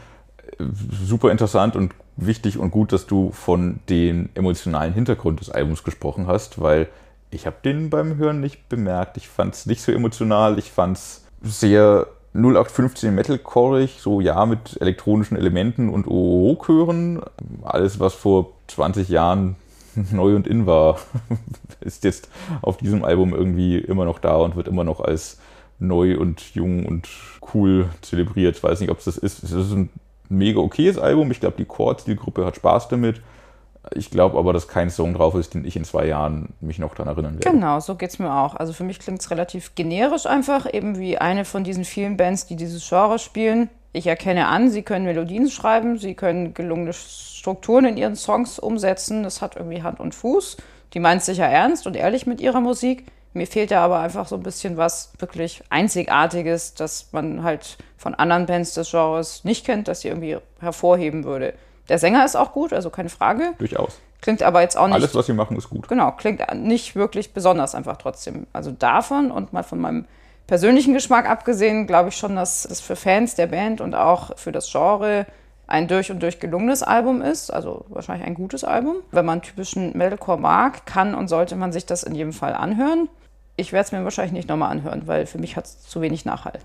[1.05, 6.26] Super interessant und wichtig und gut, dass du von dem emotionalen Hintergrund des Albums gesprochen
[6.26, 6.88] hast, weil
[7.31, 9.16] ich habe den beim Hören nicht bemerkt.
[9.16, 14.81] Ich fand es nicht so emotional, ich fand es sehr 0815 Metalcoreig, so ja, mit
[14.81, 17.21] elektronischen Elementen und OO-Chören.
[17.62, 19.57] Alles, was vor 20 Jahren
[20.12, 20.99] neu und in war,
[21.81, 22.29] ist jetzt
[22.62, 25.38] auf diesem Album irgendwie immer noch da und wird immer noch als
[25.81, 27.09] neu und jung und
[27.55, 28.57] cool zelebriert.
[28.57, 29.43] Ich weiß nicht, ob es das ist.
[29.43, 29.88] Es ist ein
[30.29, 31.31] mega okayes Album.
[31.31, 33.21] Ich glaube, die Core-Zielgruppe hat Spaß damit.
[33.95, 36.95] Ich glaube aber, dass kein Song drauf ist, den ich in zwei Jahren mich noch
[36.95, 37.51] daran erinnern werde.
[37.51, 38.55] Genau, so geht es mir auch.
[38.55, 42.47] Also für mich klingt es relativ generisch einfach, eben wie eine von diesen vielen Bands,
[42.47, 43.71] die dieses Genre spielen.
[43.93, 49.23] Ich erkenne an, sie können Melodien schreiben, sie können gelungene Strukturen in ihren Songs umsetzen.
[49.23, 50.59] Das hat irgendwie Hand und Fuß.
[50.93, 53.07] Die meint sicher ernst und ehrlich mit ihrer Musik.
[53.33, 58.14] Mir fehlt da aber einfach so ein bisschen was wirklich Einzigartiges, das man halt von
[58.14, 61.55] anderen Bands des Genres nicht kennt, das sie irgendwie hervorheben würde.
[61.90, 63.53] Der Sänger ist auch gut, also keine Frage.
[63.59, 64.00] Durchaus.
[64.20, 64.94] Klingt aber jetzt auch nicht.
[64.94, 65.88] Alles, was sie machen, ist gut.
[65.88, 68.46] Genau, klingt nicht wirklich besonders einfach trotzdem.
[68.53, 70.05] Also davon und mal von meinem
[70.46, 74.53] persönlichen Geschmack abgesehen, glaube ich schon, dass es für Fans der Band und auch für
[74.53, 75.26] das Genre
[75.66, 78.98] ein durch und durch gelungenes Album ist, also wahrscheinlich ein gutes Album.
[79.11, 83.09] Wenn man typischen Metalcore mag, kann und sollte man sich das in jedem Fall anhören.
[83.57, 86.24] Ich werde es mir wahrscheinlich nicht nochmal anhören, weil für mich hat es zu wenig
[86.24, 86.61] Nachhall.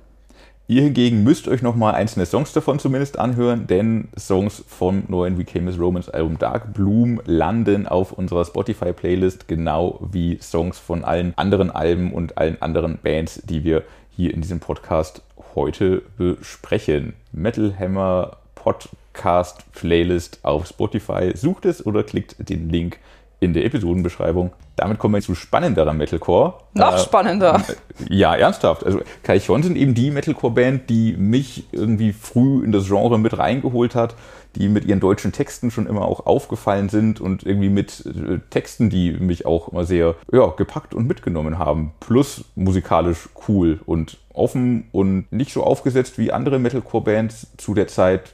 [0.67, 5.43] Ihr hingegen müsst euch nochmal einzelne Songs davon zumindest anhören, denn Songs vom neuen We
[5.43, 11.37] Came as Romans Album Dark Bloom landen auf unserer Spotify-Playlist, genau wie Songs von allen
[11.37, 15.21] anderen Alben und allen anderen Bands, die wir hier in diesem Podcast
[15.53, 17.13] heute besprechen.
[17.31, 21.31] Metal Hammer Podcast Playlist auf Spotify.
[21.35, 22.97] Sucht es oder klickt den Link
[23.39, 24.51] in der Episodenbeschreibung.
[24.75, 26.55] Damit kommen wir zu spannenderer Metalcore.
[26.73, 27.61] Noch äh, spannender.
[28.09, 28.85] Ja, ernsthaft.
[28.85, 33.95] Also Kaichon sind eben die Metalcore-Band, die mich irgendwie früh in das Genre mit reingeholt
[33.95, 34.15] hat,
[34.55, 38.89] die mit ihren deutschen Texten schon immer auch aufgefallen sind und irgendwie mit äh, Texten,
[38.89, 41.93] die mich auch immer sehr ja, gepackt und mitgenommen haben.
[41.99, 48.33] Plus musikalisch cool und offen und nicht so aufgesetzt wie andere Metalcore-Bands zu der Zeit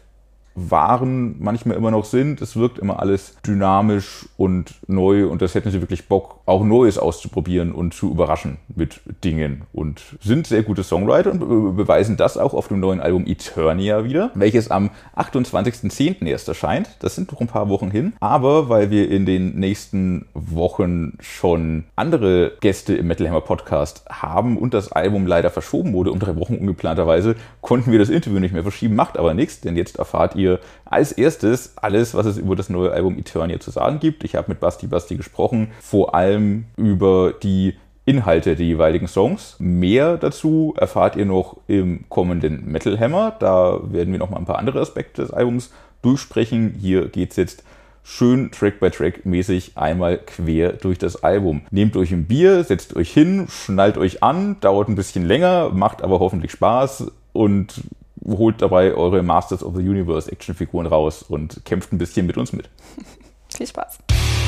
[0.56, 2.42] waren, manchmal immer noch sind.
[2.42, 6.98] Es wirkt immer alles dynamisch und neu und das hätten sie wirklich Bock, auch Neues
[6.98, 12.54] auszuprobieren und zu überraschen mit Dingen und sind sehr gute Songwriter und beweisen das auch
[12.54, 16.26] auf dem neuen Album Eternia wieder, welches am 28.10.
[16.26, 16.98] erst erscheint.
[17.00, 21.86] Das sind noch ein paar Wochen hin, aber weil wir in den nächsten Wochen schon
[21.96, 26.36] andere Gäste im Metal Hammer Podcast haben und das Album leider verschoben wurde um drei
[26.36, 30.36] Wochen ungeplanterweise, konnten wir das Interview nicht mehr verschieben, macht aber nichts, denn jetzt erfahrt
[30.36, 34.24] ihr ihr als erstes alles, was es über das neue Album Eternia zu sagen gibt.
[34.24, 37.76] Ich habe mit Basti Basti gesprochen, vor allem über die
[38.06, 39.56] Inhalte der jeweiligen Songs.
[39.60, 43.36] Mehr dazu erfahrt ihr noch im kommenden Metal Hammer.
[43.40, 46.76] Da werden wir noch mal ein paar andere Aspekte des Albums durchsprechen.
[46.80, 47.64] Hier geht es jetzt
[48.04, 51.62] schön Track-by-Track mäßig einmal quer durch das Album.
[51.70, 56.02] Nehmt euch ein Bier, setzt euch hin, schnallt euch an, dauert ein bisschen länger, macht
[56.02, 57.82] aber hoffentlich Spaß und
[58.26, 62.54] holt dabei eure Masters of the Universe Actionfiguren raus und kämpft ein bisschen mit uns
[62.54, 62.70] mit.
[63.56, 64.00] Viel Spaß.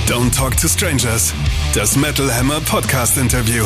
[0.08, 1.34] Don't Talk to Strangers,
[1.74, 3.66] das Metal Hammer Podcast Interview.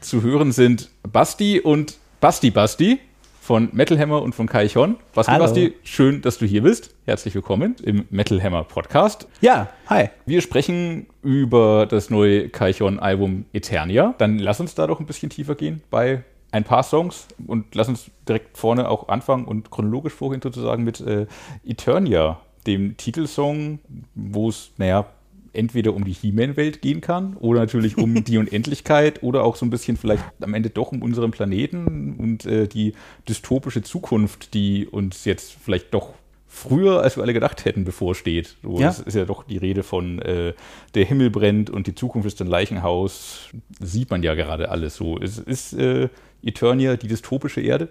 [0.00, 3.00] Zu hören sind Basti und Basti Basti
[3.40, 4.96] von Metal Hammer und von Kai Chon.
[5.14, 5.44] Basti Hallo.
[5.44, 6.94] Basti, schön, dass du hier bist.
[7.04, 9.26] Herzlich willkommen im Metal Hammer Podcast.
[9.40, 10.10] Ja, hi.
[10.26, 14.14] Wir sprechen über das neue Kai Chon Album Eternia.
[14.18, 17.88] Dann lass uns da doch ein bisschen tiefer gehen bei ein paar Songs und lass
[17.88, 21.26] uns direkt vorne auch anfangen und chronologisch vorgehen sozusagen mit äh,
[21.64, 23.80] Eternia, dem Titelsong,
[24.14, 25.06] wo es, naja,
[25.54, 29.70] entweder um die He-Man-Welt gehen kann oder natürlich um die Unendlichkeit oder auch so ein
[29.70, 32.94] bisschen vielleicht am Ende doch um unseren Planeten und äh, die
[33.28, 36.14] dystopische Zukunft, die uns jetzt vielleicht doch
[36.52, 38.56] früher, als wir alle gedacht hätten, bevorsteht.
[38.62, 38.88] So, Ja.
[38.88, 40.52] Das ist ja doch die Rede von äh,
[40.94, 43.48] der Himmel brennt und die Zukunft ist ein Leichenhaus.
[43.80, 45.18] Sieht man ja gerade alles so.
[45.18, 46.08] Es ist äh,
[46.42, 47.88] Eternia die dystopische Erde?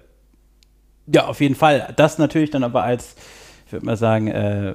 [1.08, 1.91] Ja, auf jeden Fall.
[1.97, 3.15] Das natürlich dann aber als,
[3.65, 4.69] ich würde mal sagen, äh,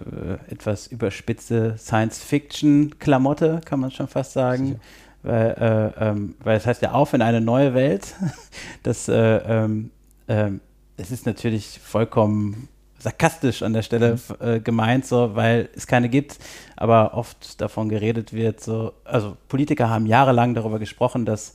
[0.49, 4.81] etwas überspitzte Science-Fiction-Klamotte, kann man schon fast sagen.
[5.23, 8.15] Weil, äh, ähm, weil es heißt ja auf in eine neue Welt.
[8.83, 9.91] Das, äh, ähm,
[10.29, 10.61] ähm,
[10.97, 12.69] es ist natürlich vollkommen
[13.07, 16.39] sarkastisch an der Stelle f- äh, gemeint, so, weil es keine gibt,
[16.77, 21.55] aber oft davon geredet wird, so, also Politiker haben jahrelang darüber gesprochen, dass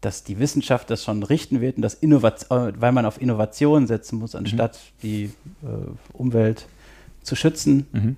[0.00, 4.18] dass die Wissenschaft das schon richten wird und dass Innovation, weil man auf Innovation setzen
[4.20, 5.32] muss, anstatt die äh,
[6.12, 6.66] Umwelt
[7.24, 8.16] zu schützen,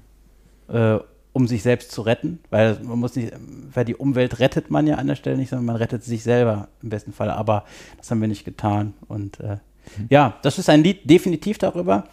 [0.68, 0.98] äh,
[1.32, 3.32] um sich selbst zu retten, weil man muss nicht,
[3.72, 6.68] weil die Umwelt rettet man ja an der Stelle nicht, sondern man rettet sich selber
[6.82, 7.30] im besten Fall.
[7.30, 7.64] Aber
[7.96, 8.92] das haben wir nicht getan.
[9.08, 9.56] Und äh,
[10.10, 12.04] ja, das ist ein Lied definitiv darüber,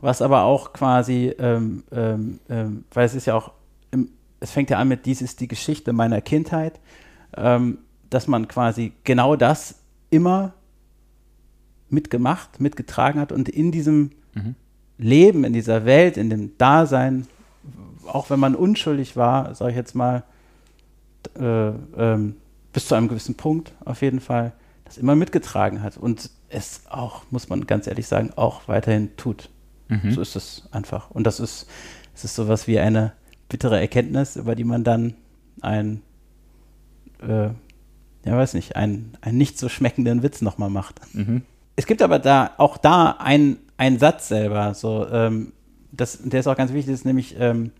[0.00, 3.52] was aber auch quasi, ähm, ähm, ähm, weil es ist ja auch,
[3.90, 6.78] im, es fängt ja an mit, dies ist die Geschichte meiner Kindheit.
[7.36, 7.78] Ähm,
[8.10, 9.76] dass man quasi genau das
[10.10, 10.54] immer
[11.90, 14.10] mitgemacht, mitgetragen hat und in diesem
[14.98, 17.26] Leben, in dieser Welt, in dem Dasein,
[18.06, 20.22] auch wenn man unschuldig war, sage ich jetzt mal,
[21.38, 22.36] äh, ähm,
[22.72, 24.52] bis zu einem gewissen Punkt auf jeden Fall,
[24.84, 29.50] das immer mitgetragen hat und es auch, muss man ganz ehrlich sagen, auch weiterhin tut.
[30.10, 31.10] So ist es einfach.
[31.10, 31.66] Und das ist,
[32.14, 33.12] es ist sowas wie eine
[33.48, 35.14] bittere Erkenntnis, über die man dann
[35.60, 36.02] ein
[37.26, 37.50] äh,
[38.24, 41.00] ja, weiß nicht, einen, einen nicht so schmeckenden Witz nochmal macht.
[41.76, 45.52] Es gibt aber da auch da einen, einen Satz selber, so, ähm,
[45.92, 47.70] das, der ist auch ganz wichtig, ist nämlich, ähm,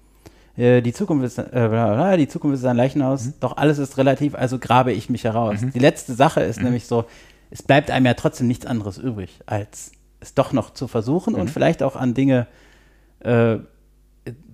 [0.56, 4.58] äh, die Zukunft ist, äh, die Zukunft ist ein Leichenhaus, doch alles ist relativ, also
[4.58, 5.58] grabe ich mich heraus.
[5.74, 7.04] Die letzte Sache ist nämlich so,
[7.50, 11.50] es bleibt einem ja trotzdem nichts anderes übrig, als es doch noch zu versuchen und
[11.50, 12.46] vielleicht auch an Dinge,
[13.20, 13.58] äh,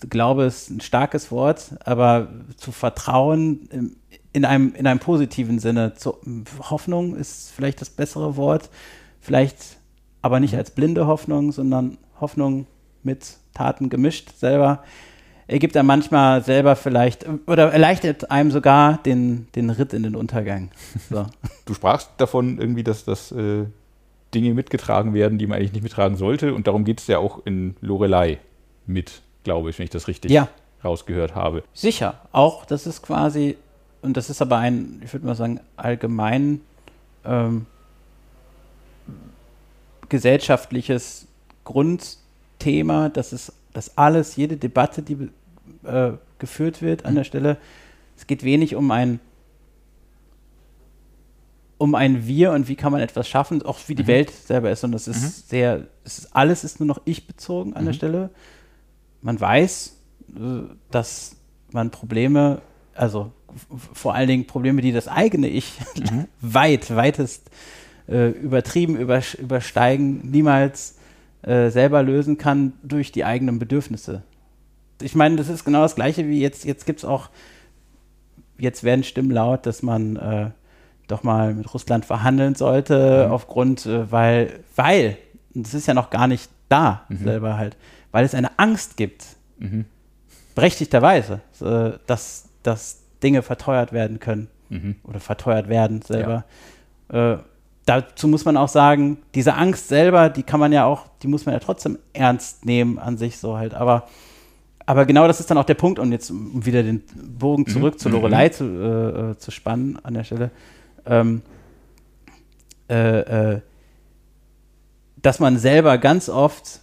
[0.09, 3.97] Glaube ist ein starkes Wort, aber zu vertrauen
[4.33, 5.95] in einem, in einem positiven Sinne.
[5.95, 6.17] Zu,
[6.71, 8.71] Hoffnung ist vielleicht das bessere Wort,
[9.21, 9.79] vielleicht
[10.23, 12.67] aber nicht als blinde Hoffnung, sondern Hoffnung
[13.03, 14.83] mit Taten gemischt selber.
[15.47, 20.71] Ergibt einem manchmal selber vielleicht oder erleichtert einem sogar den, den Ritt in den Untergang.
[21.11, 21.27] So.
[21.67, 23.65] Du sprachst davon irgendwie, dass das äh,
[24.35, 26.55] Dinge mitgetragen werden, die man eigentlich nicht mittragen sollte.
[26.55, 28.39] Und darum geht es ja auch in Lorelei
[28.87, 30.49] mit, glaube ich, wenn ich das richtig Ja.
[30.83, 31.63] rausgehört habe.
[31.73, 33.57] Sicher, auch das ist quasi,
[34.03, 36.61] und das ist aber ein, ich würde mal sagen, allgemein
[37.25, 37.67] ähm,
[40.09, 41.27] gesellschaftliches
[41.65, 45.31] Grundthema, dass es, dass alles, jede Debatte, die
[45.85, 47.57] äh, geführt wird an der Stelle,
[48.17, 49.21] es geht wenig um ein
[51.85, 54.83] um ein Wir und wie kann man etwas schaffen, auch wie die Welt selber ist.
[54.85, 58.31] Und das ist sehr, es ist, alles ist nur noch ich bezogen an der Stelle.
[59.21, 59.97] Man weiß,
[60.35, 60.41] äh,
[60.91, 61.37] dass
[61.71, 62.63] man Probleme,
[62.95, 63.33] also
[63.93, 65.75] vor allen Dingen Probleme, die das eigene Ich
[66.41, 67.51] weit, weitest
[68.09, 70.97] äh, übertrieben übersch übersteigen, niemals
[71.43, 74.23] äh, selber lösen kann durch die eigenen Bedürfnisse.
[75.03, 77.29] Ich meine, das ist genau das Gleiche wie jetzt, jetzt gibt es auch,
[78.59, 80.51] jetzt werden Stimmen laut, dass man äh,
[81.09, 85.19] doch mal mit Russland verhandeln sollte, aufgrund, äh, weil, weil,
[85.55, 87.77] das ist ja noch gar nicht da selber halt,
[88.11, 89.37] weil es eine Angst gibt,
[90.55, 94.49] berechtigterweise, äh, dass, dass Dinge verteuert werden können
[95.05, 96.45] oder verteuert werden selber.
[97.09, 97.37] Äh,
[97.87, 101.47] dazu muss man auch sagen, diese Angst selber, die kann man ja auch, die muss
[101.47, 104.09] man ja trotzdem ernst nehmen an sich so halt, aber
[104.87, 108.11] aber genau das ist dann auch der Punkt, um jetzt wieder den Bogen zurück zu
[108.11, 110.51] Lorelei zu, äh, äh, zu spannen an der Stelle,
[111.07, 111.43] ähm,
[112.89, 113.61] äh, äh,
[115.23, 116.81] dass man selber ganz oft,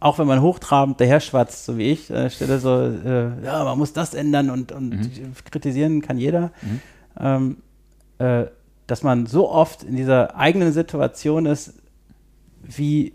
[0.00, 3.78] auch wenn man hochtrabend daherschwatzt, so wie ich, an der Stelle so, äh, ja, man
[3.78, 5.10] muss das ändern und, und
[5.50, 6.52] kritisieren kann jeder,
[7.18, 7.58] ähm,
[8.18, 8.46] äh,
[8.86, 11.74] dass man so oft in dieser eigenen Situation ist,
[12.62, 13.12] wie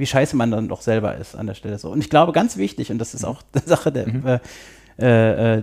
[0.00, 1.90] wie scheiße man dann doch selber ist an der Stelle so.
[1.90, 4.40] Und ich glaube, ganz wichtig, und das ist auch eine Sache der, äh,
[5.00, 5.62] äh, äh,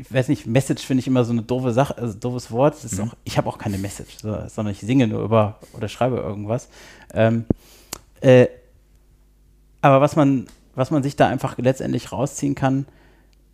[0.00, 2.82] ich weiß nicht, Message finde ich immer so eine doofe Sache, also doofes Wort.
[2.82, 6.16] Ist auch, ich habe auch keine Message, so, sondern ich singe nur über oder schreibe
[6.16, 6.68] irgendwas.
[7.14, 7.44] Ähm,
[8.20, 8.48] äh,
[9.80, 12.86] aber was man, was man sich da einfach letztendlich rausziehen kann,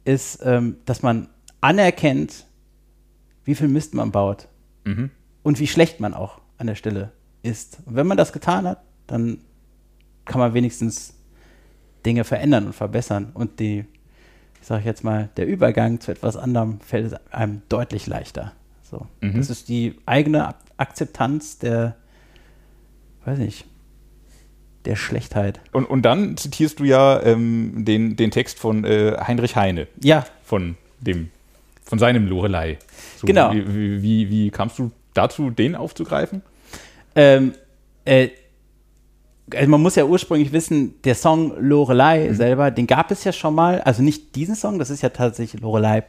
[0.04, 1.28] ist, ähm, dass man
[1.60, 2.46] anerkennt,
[3.44, 4.48] wie viel Mist man baut
[5.42, 7.12] und wie schlecht man auch an der Stelle
[7.42, 7.78] ist.
[7.86, 9.38] Und wenn man das getan hat, dann
[10.24, 11.14] kann man wenigstens
[12.04, 13.84] Dinge verändern und verbessern und die,
[14.68, 18.52] ich sag ich jetzt mal, der Übergang zu etwas anderem fällt es einem deutlich leichter.
[18.82, 19.06] So.
[19.22, 19.38] Mhm.
[19.38, 21.96] Das ist die eigene Ak- Akzeptanz der,
[23.24, 23.64] weiß nicht,
[24.84, 25.60] der Schlechtheit.
[25.72, 30.26] Und, und dann zitierst du ja ähm, den, den Text von äh, Heinrich Heine, Ja,
[30.44, 31.30] von dem,
[31.84, 32.76] von seinem Lorelei.
[33.16, 33.50] So, Genau.
[33.54, 36.42] Wie, wie, wie, wie kamst du dazu, den aufzugreifen?
[37.14, 37.54] ähm,
[38.04, 38.28] äh,
[39.54, 43.54] also man muss ja ursprünglich wissen, der Song Lorelei selber, den gab es ja schon
[43.54, 46.04] mal, also nicht diesen Song, das ist ja tatsächlich Lorelei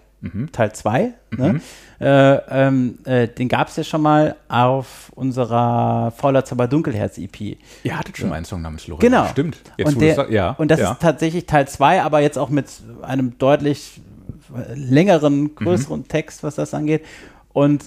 [0.51, 1.61] Teil 2, ne?
[2.01, 2.05] äh,
[2.49, 7.57] ähm, äh, den gab es ja schon mal auf unserer Fauler Zauber Dunkelherz EP.
[7.83, 9.07] Ihr hattet schon mal einen Song namens Lorelei.
[9.07, 9.25] Genau.
[9.27, 9.57] Stimmt.
[9.77, 10.91] Jetzt, und, der, ja, und das ja.
[10.91, 12.65] ist tatsächlich Teil 2, aber jetzt auch mit
[13.01, 14.01] einem deutlich
[14.75, 17.05] längeren, größeren Text, was das angeht.
[17.53, 17.85] Und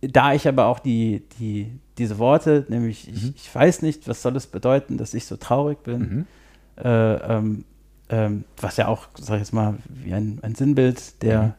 [0.00, 4.36] da ich aber auch die, die, diese Worte, nämlich ich, ich weiß nicht, was soll
[4.36, 6.26] es bedeuten, dass ich so traurig bin,
[6.76, 7.64] äh, ähm,
[8.08, 11.54] ähm, was ja auch, sag ich jetzt mal, wie ein, ein Sinnbild der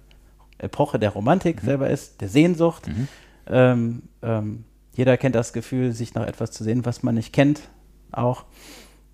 [0.58, 2.88] Epoche der Romantik selber ist, der Sehnsucht.
[3.48, 4.64] Ähm, ähm,
[4.96, 7.62] jeder kennt das Gefühl, sich nach etwas zu sehen, was man nicht kennt,
[8.12, 8.46] auch.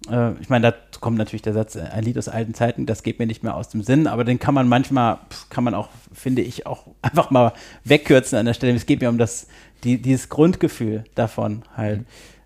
[0.10, 3.20] Äh, ich meine, da kommt natürlich der Satz, ein Lied aus alten Zeiten, das geht
[3.20, 6.42] mir nicht mehr aus dem Sinn, aber den kann man manchmal, kann man auch, finde
[6.42, 7.54] ich, auch einfach mal
[7.84, 8.76] wegkürzen an der Stelle.
[8.76, 9.48] Es geht mir um das,
[9.84, 12.06] die, dieses Grundgefühl davon halt.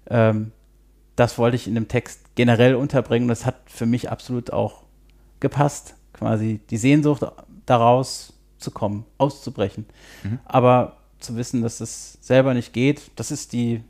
[0.10, 0.52] Ähm,
[1.15, 3.28] das wollte ich in dem Text generell unterbringen.
[3.28, 4.84] Das hat für mich absolut auch
[5.39, 7.26] gepasst, quasi die Sehnsucht
[7.65, 9.86] daraus zu kommen, auszubrechen.
[10.45, 13.82] Aber zu wissen, dass es selber nicht geht, das ist die,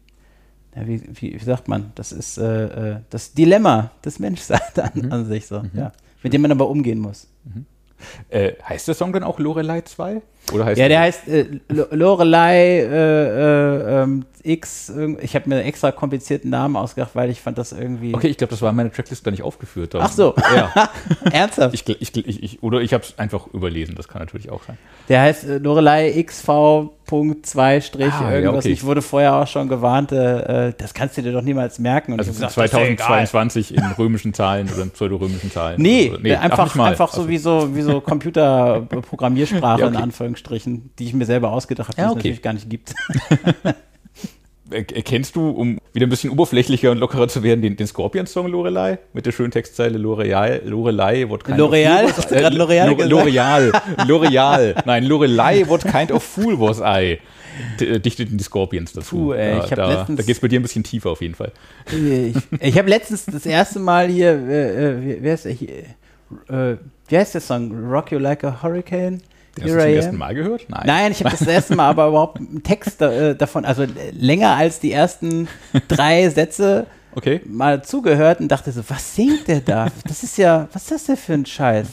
[0.76, 5.12] ja, wie, wie, wie sagt man, das ist äh, äh, das Dilemma des Menschseins an,
[5.12, 5.92] an sich so, ja.
[6.24, 7.28] Mit dem man aber umgehen muss.
[8.30, 10.22] Äh, heißt der Song dann auch Lorelei 2?
[10.54, 14.94] Oder heißt Ja, der heißt äh, Lo- Lorelei äh, äh, ähm, X.
[15.22, 18.14] Ich habe mir einen extra komplizierten Namen ausgedacht, weil ich fand das irgendwie.
[18.14, 19.96] Okay, ich glaube, das war in meiner Tracklist gar nicht aufgeführt.
[19.96, 20.36] Ach so.
[20.56, 20.72] Ja.
[21.32, 21.74] Ernsthaft?
[21.74, 24.78] Ich, ich, ich, oder ich habe es einfach überlesen, das kann natürlich auch sein.
[25.10, 28.66] Der heißt äh, Lorelei XV.2 Strich Ah, ja, irgendwas.
[28.66, 28.74] okay.
[28.74, 32.14] Ich wurde vorher auch schon gewarnt, äh, äh, das kannst du dir doch niemals merken.
[32.14, 32.98] Und Also gesagt, das ist ja egal.
[33.26, 35.82] 2022 in römischen Zahlen oder in pseudorömischen Zahlen.
[35.82, 38.00] Nee, Oder- äh, ach, einfach, einfach so Ach wie so, wie so
[38.86, 39.96] Computerprogrammiersprache Ja, okay.
[39.96, 40.02] in
[40.36, 42.18] Anführungsstrichen, die ich mir selber ausgedacht habe, die Ja, es okay.
[42.20, 42.94] natürlich gar nicht gibt.
[44.72, 48.48] Er- Erkennst du, um wieder ein bisschen oberflächlicher und lockerer zu werden, den, den Scorpions-Song
[48.48, 48.98] Lorelei?
[49.14, 52.06] Mit der schönen Textzeile L'Oreal, Lorelei, what kind L'Oreal?
[52.06, 52.90] of fool du gerade L'Oreal?
[53.08, 53.72] L'Oreal,
[54.08, 54.76] L'Oreal.
[54.88, 57.20] Nein, Lorelei, what kind of fool was I?
[57.80, 59.16] Äh, Dichteten die Scorpions dazu.
[59.28, 61.36] Puh, ey, da da, letztens- da geht es bei dir ein bisschen tiefer auf jeden
[61.36, 61.52] Fall.
[61.92, 65.70] ich ich habe letztens das erste Mal hier, äh, äh, wer ist der hier?
[66.50, 67.72] Äh, wie heißt der Song?
[67.88, 69.22] Rock You Like a Hurricane?
[69.58, 70.18] Den hast du zum ersten?
[70.18, 70.66] Mal gehört?
[70.70, 70.84] Nein.
[70.86, 74.80] Nein, ich habe das erste Mal aber überhaupt einen Text äh, davon, also länger als
[74.80, 75.48] die ersten
[75.88, 76.88] drei Sätze
[77.18, 77.40] Okay.
[77.46, 79.88] mal zugehört und dachte so, was singt der da?
[80.06, 81.88] Das ist ja, was ist das denn für ein Scheiß?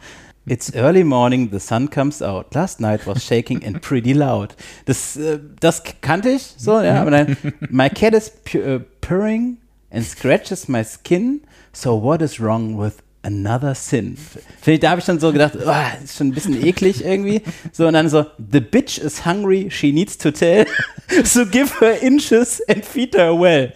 [0.46, 2.54] It's early morning, the sun comes out.
[2.54, 4.54] Last night was shaking and pretty loud.
[4.86, 7.36] Das, äh, das kannte ich so, ja, aber dann,
[7.68, 9.58] my cat is pu äh, purring
[9.90, 12.94] and scratches my skin, so what is wrong with
[13.28, 14.16] another sin?
[14.16, 17.42] Finde ich, da habe ich dann so gedacht, oh, ist schon ein bisschen eklig irgendwie.
[17.72, 20.66] So, und dann so, the bitch is hungry, she needs to tell,
[21.24, 23.72] so give her inches and feed her well.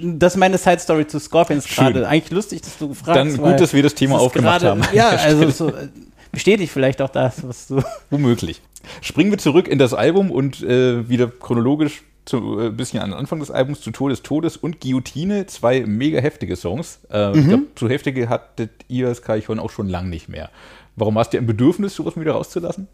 [0.00, 2.06] Das ist meine Side Story zu Scorpions gerade.
[2.06, 4.82] Eigentlich lustig, dass du gefragt Dann gut, dass wir das Thema aufgemacht haben.
[4.92, 5.88] Ja, also so, äh,
[6.30, 7.82] bestätigt vielleicht auch das, was du.
[8.08, 8.62] Womöglich.
[9.00, 13.18] Springen wir zurück in das Album und äh, wieder chronologisch zu, äh, bisschen an den
[13.18, 17.00] Anfang des Albums zu Todes Todes und Guillotine, zwei mega heftige Songs.
[17.10, 20.50] Äh, Ich glaube, so heftige hattet ihr als Kaichon auch schon lang nicht mehr.
[20.96, 22.88] Warum hast du ein Bedürfnis, sowas wieder rauszulassen?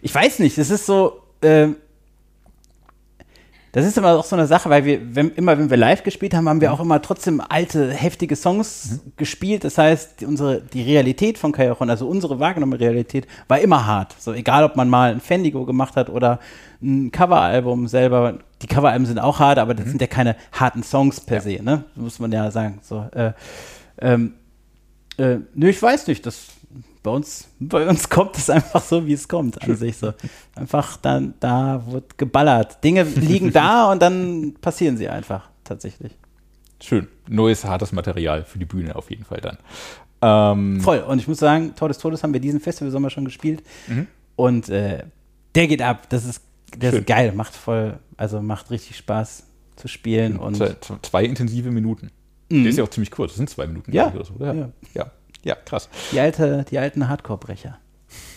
[0.00, 1.22] Ich weiß nicht, das ist so.
[1.42, 1.76] ähm,
[3.72, 6.34] das ist immer auch so eine Sache, weil wir, wenn, immer wenn wir live gespielt
[6.34, 9.64] haben, haben wir auch immer trotzdem alte, heftige Songs gespielt.
[9.64, 14.14] Das heißt, die, unsere, die Realität von Kajochon, also unsere wahrgenommene Realität, war immer hart.
[14.18, 16.38] So egal, ob man mal ein Fendigo gemacht hat oder
[16.82, 18.40] ein Coveralbum selber.
[18.60, 21.84] Die Coveralben sind auch hart, aber das sind ja keine harten Songs per se, ne?
[21.94, 22.78] Muss man ja sagen.
[22.82, 23.32] So, äh,
[24.02, 24.34] ähm,
[25.16, 26.26] äh, nö, ich weiß nicht.
[26.26, 26.48] Das,
[27.02, 30.12] bei, uns, bei uns kommt es einfach so, wie es kommt an sich so.
[30.54, 32.82] Einfach dann, da wird geballert.
[32.84, 36.12] Dinge liegen da und dann passieren sie einfach tatsächlich.
[36.80, 37.08] Schön.
[37.28, 39.58] Neues, hartes Material für die Bühne auf jeden Fall dann.
[40.20, 40.98] Ähm, Voll.
[41.00, 43.62] Und ich muss sagen, Tor des Todes haben wir diesen Festivalsommer schon gespielt.
[44.36, 45.04] Und äh,
[45.54, 46.08] der geht ab.
[46.08, 46.42] Das ist,
[46.76, 47.00] der Schön.
[47.00, 47.32] ist geil.
[47.32, 49.44] Macht voll, also macht richtig Spaß
[49.76, 50.36] zu spielen.
[50.38, 52.10] Und zwei, zwei intensive Minuten.
[52.50, 53.32] Der ist ja auch ziemlich kurz.
[53.32, 53.92] Das sind zwei Minuten.
[53.92, 54.12] Ja.
[54.12, 54.54] so, oder?
[54.54, 54.68] Ja.
[54.94, 55.10] ja.
[55.44, 55.88] Ja, krass.
[56.12, 57.78] die, alte, die alten Hardcore-Brecher.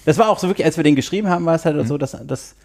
[0.05, 2.17] Das war auch so wirklich, als wir den geschrieben haben, war es halt so, dass,
[2.25, 2.55] dass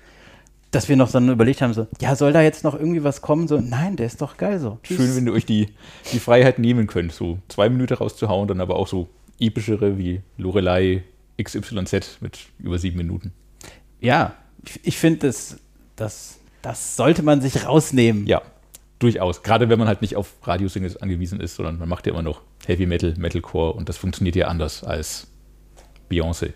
[0.70, 3.48] dass wir noch dann überlegt haben, so, ja, soll da jetzt noch irgendwie was kommen?
[3.48, 4.78] So, nein, der ist doch geil so.
[4.82, 5.68] Schön, wenn ihr euch die,
[6.12, 9.08] die Freiheit nehmen könnt, so zwei Minuten rauszuhauen, dann aber auch so
[9.40, 11.02] epischere wie Lorelei
[11.42, 13.32] XYZ mit über sieben Minuten.
[14.00, 14.34] Ja,
[14.64, 15.58] ich, ich finde, das,
[15.96, 18.26] das, das sollte man sich rausnehmen.
[18.26, 18.42] Ja,
[19.00, 19.42] durchaus.
[19.42, 22.42] Gerade wenn man halt nicht auf Radiosingles angewiesen ist, sondern man macht ja immer noch
[22.70, 25.26] Heavy Metal, Metalcore und das funktioniert ja anders als
[26.10, 26.52] Beyoncé.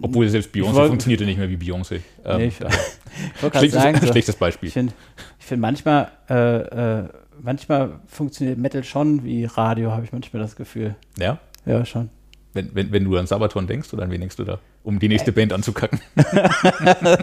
[0.00, 2.00] Obwohl selbst Beyoncé funktioniert ja nicht mehr wie Beyoncé.
[2.24, 2.60] Ähm, Nee, ich-.
[2.60, 4.68] Ich schlechtes, sagen, schlechtes Beispiel.
[4.68, 4.94] ich finde
[5.38, 7.08] find manchmal, äh, äh,
[7.42, 10.96] manchmal funktioniert Metal schon wie Radio, habe ich manchmal das Gefühl.
[11.18, 11.38] ja?
[11.64, 12.08] Ja, schon.
[12.54, 14.58] Wenn, wenn, wenn du an Sabaton denkst, oder an wen denkst du da?
[14.82, 16.00] Um die nächste Band anzukacken.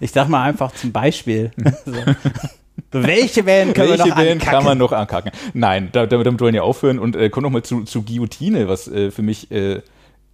[0.00, 1.52] Ich sag mal einfach zum Beispiel.
[1.84, 1.92] so.
[2.92, 4.50] Welche Band können Welche wir noch Band ankacken?
[4.54, 5.32] kann man noch ankacken?
[5.54, 8.88] Nein, da- damit, damit wollen wir aufhören und äh, kommen nochmal zu, zu Guillotine, was
[8.88, 9.80] äh, für mich äh,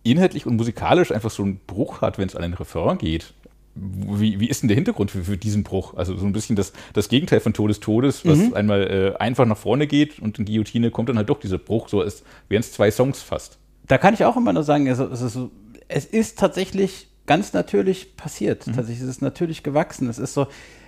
[0.02, 3.32] inhaltlich und musikalisch einfach so einen Bruch hat, wenn es an den Refrain geht.
[3.74, 5.94] Wie, wie ist denn der Hintergrund für, für diesen Bruch?
[5.94, 8.54] Also so ein bisschen das, das Gegenteil von Todes Todes, was Mhm.
[8.54, 11.88] einmal äh, einfach nach vorne geht und in Guillotine kommt dann halt doch dieser Bruch,
[11.88, 13.58] so als wären es zwei Songs fast.
[13.86, 15.38] da kann ich auch immer nur sagen, also, es, ist,
[15.86, 18.64] es ist tatsächlich ganz natürlich passiert.
[18.64, 20.08] Tatsächlich ist es natürlich gewachsen.
[20.08, 20.46] Es ist so,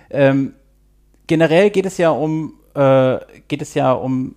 [0.09, 0.53] ähm,
[1.31, 3.17] generell geht es ja um, äh,
[3.47, 4.35] geht es ja um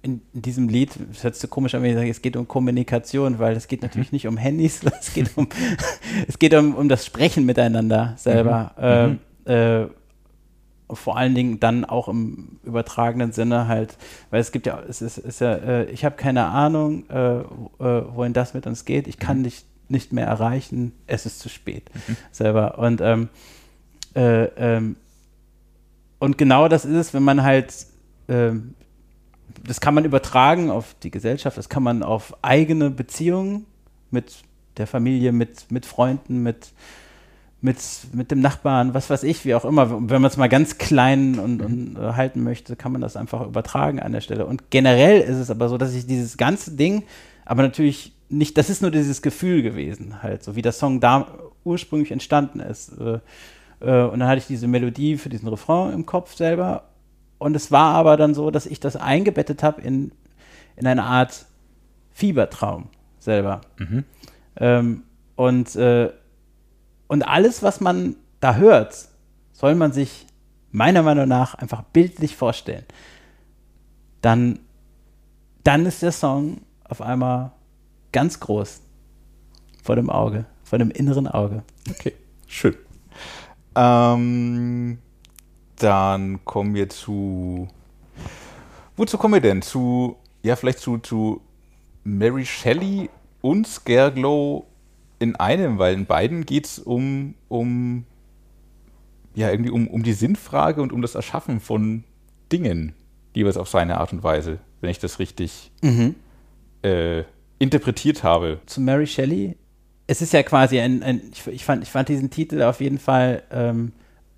[0.00, 2.36] in, in diesem Lied, das hört sich so komisch an, wenn ich sage, es geht
[2.36, 5.48] um Kommunikation, weil es geht natürlich nicht um Handys, es geht um,
[6.28, 8.70] es geht um, um das Sprechen miteinander selber.
[8.78, 9.88] Ähm, äh,
[10.88, 13.96] vor allen Dingen dann auch im übertragenen Sinne halt,
[14.30, 17.44] weil es gibt ja, es ist, ist ja, äh, ich habe keine Ahnung, äh, äh,
[17.80, 19.08] wohin das mit uns geht.
[19.08, 21.90] Ich kann dich nicht mehr erreichen, es ist zu spät
[22.30, 22.78] selber.
[22.78, 23.30] Und ähm,
[24.14, 24.94] äh, ähm,
[26.24, 27.86] und genau das ist es, wenn man halt,
[28.28, 28.74] ähm,
[29.62, 33.66] das kann man übertragen auf die Gesellschaft, das kann man auf eigene Beziehungen
[34.10, 34.32] mit
[34.78, 36.72] der Familie, mit, mit Freunden, mit,
[37.60, 37.76] mit,
[38.14, 39.90] mit dem Nachbarn, was weiß ich, wie auch immer.
[39.90, 43.46] Wenn man es mal ganz klein und, und äh, halten möchte, kann man das einfach
[43.46, 44.46] übertragen an der Stelle.
[44.46, 47.04] Und generell ist es aber so, dass ich dieses ganze Ding,
[47.44, 51.28] aber natürlich nicht, das ist nur dieses Gefühl gewesen, halt, so wie der Song da
[51.64, 52.98] ursprünglich entstanden ist.
[52.98, 53.20] Äh, äh,
[53.86, 56.84] und dann hatte ich diese Melodie für diesen Refrain im Kopf selber.
[57.38, 60.12] Und es war aber dann so, dass ich das eingebettet habe in,
[60.76, 61.46] in eine Art
[62.12, 63.60] Fiebertraum selber.
[64.56, 65.02] Ähm,
[65.36, 66.10] und, äh,
[67.08, 69.08] und alles, was man da hört,
[69.52, 70.26] soll man sich
[70.70, 72.84] meiner Meinung nach einfach bildlich vorstellen.
[74.20, 74.60] Dann,
[75.62, 77.52] dann ist der Song auf einmal
[78.12, 78.80] ganz groß
[79.82, 81.62] vor dem Auge, vor dem inneren Auge.
[81.90, 82.14] Okay,
[82.46, 82.74] schön.
[83.76, 84.98] Ähm,
[85.76, 87.68] dann kommen wir zu.
[88.96, 89.62] Wozu kommen wir denn?
[89.62, 91.40] Zu, ja, vielleicht zu, zu
[92.04, 93.10] Mary Shelley
[93.40, 94.66] und Scareglow
[95.18, 98.04] in einem, weil in beiden geht es um, um,
[99.34, 102.04] ja, irgendwie um, um die Sinnfrage und um das Erschaffen von
[102.52, 102.94] Dingen,
[103.34, 105.72] jeweils auf seine Art und Weise, wenn ich das richtig
[106.82, 107.24] äh,
[107.58, 108.60] interpretiert habe.
[108.66, 109.56] zu Mary Shelley.
[110.06, 112.98] Es ist ja quasi ein, ein ich, ich, fand, ich fand diesen Titel auf jeden
[112.98, 113.92] Fall, ähm,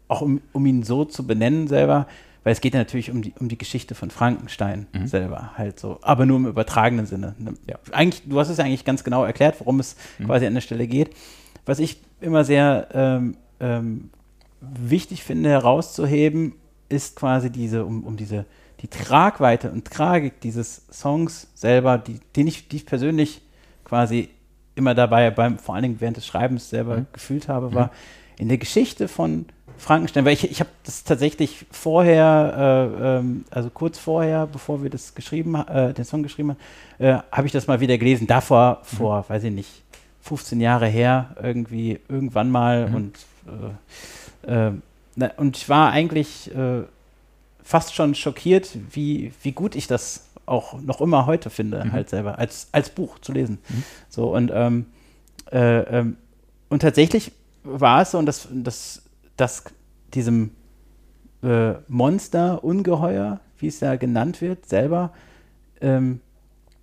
[0.08, 2.06] auch um, um ihn so zu benennen selber,
[2.44, 5.98] weil es geht ja natürlich um die, um die Geschichte von Frankenstein selber, halt so,
[6.02, 7.34] aber nur im übertragenen Sinne.
[7.38, 7.54] Ne?
[7.68, 7.76] Ja.
[7.90, 10.86] Eigentlich, du hast es ja eigentlich ganz genau erklärt, worum es quasi an der Stelle
[10.86, 11.10] geht.
[11.64, 14.10] Was ich immer sehr ähm, ähm,
[14.60, 16.54] wichtig finde herauszuheben,
[16.88, 18.44] ist quasi diese, um, um diese,
[18.80, 23.42] die Tragweite und Tragik dieses Songs selber, die, den ich, die ich persönlich
[23.84, 24.28] quasi
[24.76, 27.90] immer dabei, beim, vor allen Dingen während des Schreibens selber gefühlt habe, war
[28.38, 29.46] in der Geschichte von
[29.78, 34.90] Frankenstein, weil ich, ich habe das tatsächlich vorher, äh, ähm, also kurz vorher, bevor wir
[34.90, 38.26] das geschrieben, äh, den Song geschrieben haben, äh, habe ich das mal wieder gelesen.
[38.26, 39.82] Davor, vor, weiß ich nicht,
[40.22, 43.16] 15 Jahre her, irgendwie, irgendwann mal und
[44.46, 44.72] äh, äh,
[45.14, 46.82] na, und ich war eigentlich äh,
[47.62, 52.38] fast schon schockiert, wie, wie gut ich das auch noch immer heute finde, halt selber,
[52.38, 53.58] als, als Buch zu lesen.
[54.08, 54.86] So, und, ähm,
[55.52, 56.16] äh, ähm,
[56.68, 57.32] und tatsächlich
[57.64, 59.02] war es so, und das, das,
[59.36, 59.64] das
[60.14, 60.50] diesem
[61.42, 65.12] äh, Monster, Ungeheuer, wie es ja genannt wird, selber,
[65.80, 66.20] ähm,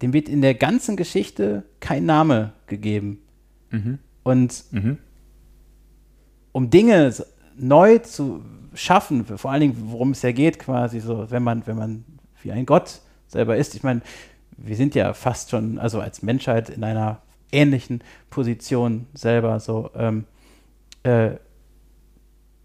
[0.02, 3.20] dem wird in der ganzen Geschichte kein Name gegeben.
[4.24, 4.98] Und Mhm.
[6.52, 7.14] um Dinge
[7.58, 8.44] neu zu
[8.74, 12.06] schaffen, vor allen Dingen, worum es ja geht, quasi so, wenn man, wenn man
[12.42, 13.02] wie ein Gott
[13.34, 13.76] selber ist.
[13.76, 14.02] Ich meine,
[14.58, 17.22] wir sind ja fast schon, also als Menschheit in einer
[17.52, 19.90] ähnlichen Position selber so.
[19.96, 20.26] Ähm,
[21.04, 21.32] äh,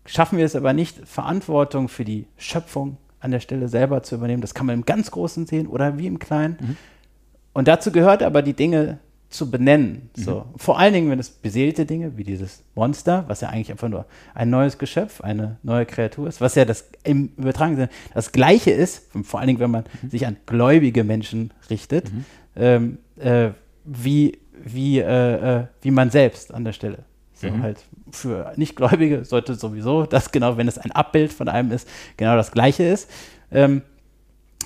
[0.07, 4.41] schaffen wir es aber nicht, Verantwortung für die Schöpfung an der Stelle selber zu übernehmen.
[4.41, 6.77] Das kann man im ganz Großen sehen oder wie im Kleinen.
[7.53, 9.01] Und dazu gehört aber die Dinge,
[9.31, 10.09] zu benennen.
[10.15, 10.47] So.
[10.57, 14.07] Vor allen Dingen, wenn es beseelte Dinge wie dieses Monster, was ja eigentlich einfach nur
[14.35, 18.71] ein neues Geschöpf, eine neue Kreatur ist, was ja das im übertragenen Sinne das Gleiche
[18.71, 22.11] ist, vor allen Dingen, wenn man sich an gläubige Menschen richtet,
[22.57, 23.51] ähm, äh,
[23.85, 27.05] wie, wie, äh, äh, wie man selbst an der Stelle.
[27.35, 31.89] So halt für Nichtgläubige sollte sowieso das genau, wenn es ein Abbild von einem ist,
[32.17, 33.09] genau das Gleiche ist.
[33.53, 33.83] Ähm,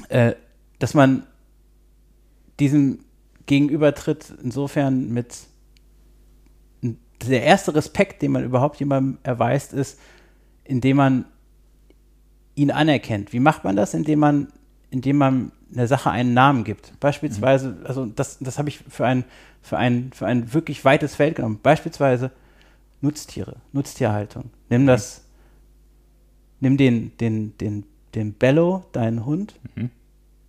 [0.09, 0.33] äh,
[0.79, 1.27] dass man
[2.59, 3.01] diesem
[3.47, 5.37] gegenübertritt, insofern mit
[7.29, 9.99] der erste Respekt, den man überhaupt jemandem erweist, ist,
[10.65, 11.25] indem man
[12.55, 13.33] ihn anerkennt.
[13.33, 13.95] Wie macht man das?
[13.95, 14.49] Indem man,
[14.91, 16.99] indem man einer Sache einen Namen gibt.
[17.01, 19.25] Beispielsweise, also das, das habe ich für ein,
[19.63, 21.61] für, ein, für ein wirklich weites Feld genommen.
[21.63, 22.31] Beispielsweise
[23.01, 24.51] Nutztiere, Nutztierhaltung.
[24.69, 25.25] Nimm das,
[26.61, 27.85] nimm den, den, den,
[28.15, 29.55] den Bello, deinen Hund,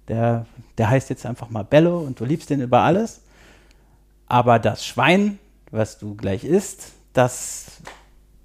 [0.08, 0.46] der,
[0.78, 3.22] der heißt jetzt einfach mal Bello und du liebst den über alles.
[4.28, 5.40] Aber das Schwein,
[5.72, 7.82] was du gleich isst, das,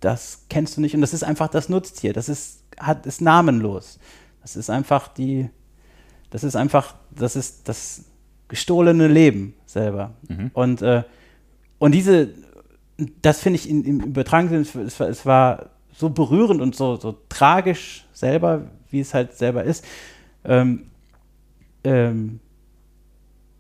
[0.01, 2.13] das kennst du nicht und das ist einfach das Nutztier.
[2.13, 3.99] Das ist, hat, ist namenlos.
[4.43, 5.51] Das ist einfach die,
[6.31, 8.05] das ist einfach, das ist das
[8.49, 10.15] gestohlene Leben selber.
[10.55, 11.03] Und, äh,
[11.79, 12.31] und diese,
[13.23, 16.97] das finde ich in, im übertragenen Sinne, es war, es war so berührend und so,
[16.97, 19.85] so tragisch selber, wie es halt selber ist.
[20.45, 20.88] Ähm,
[21.85, 22.41] ähm,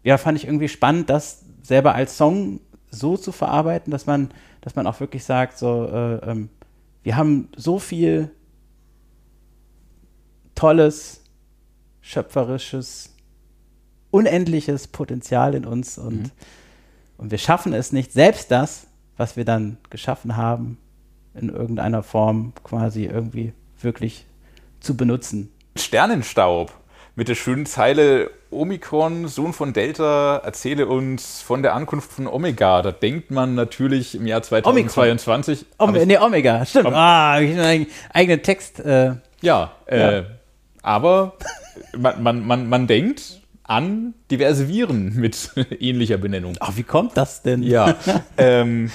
[0.02, 2.60] ja, fand ich irgendwie spannend, das selber als Song
[2.90, 6.48] so zu verarbeiten, dass man, dass man auch wirklich sagt, so, äh, ähm,
[7.02, 8.30] wir haben so viel
[10.54, 11.22] tolles,
[12.00, 13.14] schöpferisches,
[14.10, 16.32] unendliches Potenzial in uns und,
[17.18, 20.78] und wir schaffen es nicht, selbst das, was wir dann geschaffen haben,
[21.34, 24.26] in irgendeiner Form quasi irgendwie wirklich
[24.80, 25.52] zu benutzen.
[25.76, 26.72] Sternenstaub
[27.18, 32.80] mit der schönen Zeile Omikron, Sohn von Delta, erzähle uns von der Ankunft von Omega.
[32.80, 35.66] Da denkt man natürlich im Jahr 2022.
[35.78, 36.86] Om Hab ich- nee, Omega, stimmt.
[36.86, 38.78] Om- ah, ich einen eigenen Text.
[38.78, 40.24] Äh, Ja, äh, Ja.
[40.82, 41.34] aber
[41.96, 45.50] man, man, man, man denkt an diverse Viren mit
[45.80, 46.54] ähnlicher Benennung.
[46.60, 47.64] ach, wie kommt das denn?
[47.64, 47.96] Ja.
[48.38, 48.92] ähm,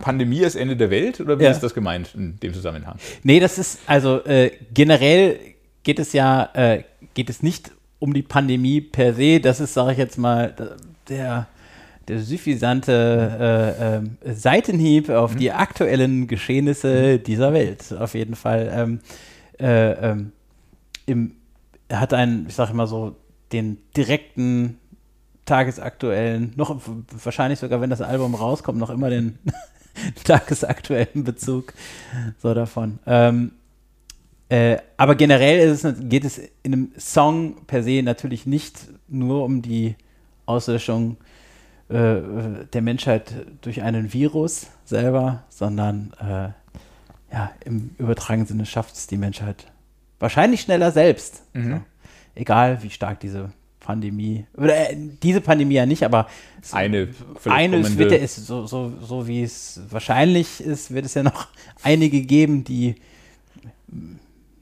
[0.00, 1.52] Pandemie ist Ende der Welt oder wie Ja.
[1.52, 2.96] ist das gemeint in dem Zusammenhang?
[3.22, 5.38] Nee, das ist, also äh, generell
[5.84, 6.82] geht es ja, äh,
[7.14, 9.40] geht es nicht um die Pandemie per se.
[9.40, 10.54] Das ist, sage ich jetzt mal,
[11.08, 11.46] der,
[12.08, 17.94] der suffisante äh, ähm, Seitenhieb auf die aktuellen Geschehnisse dieser Welt.
[17.98, 18.70] Auf jeden Fall.
[18.74, 19.00] Ähm,
[19.58, 20.32] äh, ähm,
[21.06, 21.32] im,
[21.88, 23.16] er hat einen, ich sage immer so,
[23.52, 24.78] den direkten
[25.44, 26.80] tagesaktuellen, noch
[27.22, 29.38] wahrscheinlich sogar, wenn das Album rauskommt, noch immer den
[30.24, 31.74] tagesaktuellen Bezug
[32.38, 32.98] so davon.
[33.06, 33.52] Ähm,
[34.48, 39.60] äh, aber generell es, geht es in einem Song per se natürlich nicht nur um
[39.60, 39.96] die
[40.46, 41.18] Auslöschung
[41.90, 42.22] äh,
[42.72, 49.18] der Menschheit durch einen Virus selber, sondern äh, ja, im übertragenen Sinne schafft es die
[49.18, 49.66] Menschheit
[50.20, 51.42] wahrscheinlich schneller selbst.
[51.52, 51.80] So.
[52.34, 53.50] Egal, wie stark diese
[53.80, 56.28] Pandemie, oder äh, diese Pandemie ja nicht, aber
[56.62, 57.08] so- Eine
[57.50, 61.48] eine es wird ist so, so, so wie es wahrscheinlich ist, wird es ja noch
[61.82, 62.94] einige geben, die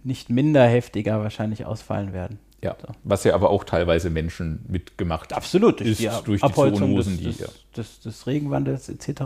[0.05, 2.39] nicht minder heftiger wahrscheinlich ausfallen werden.
[2.63, 7.21] Ja, was ja aber auch teilweise Menschen mitgemacht Absolut, ist die durch die Abholzung Zoonosen,
[7.21, 9.23] des, die des, des, des Regenwandels etc.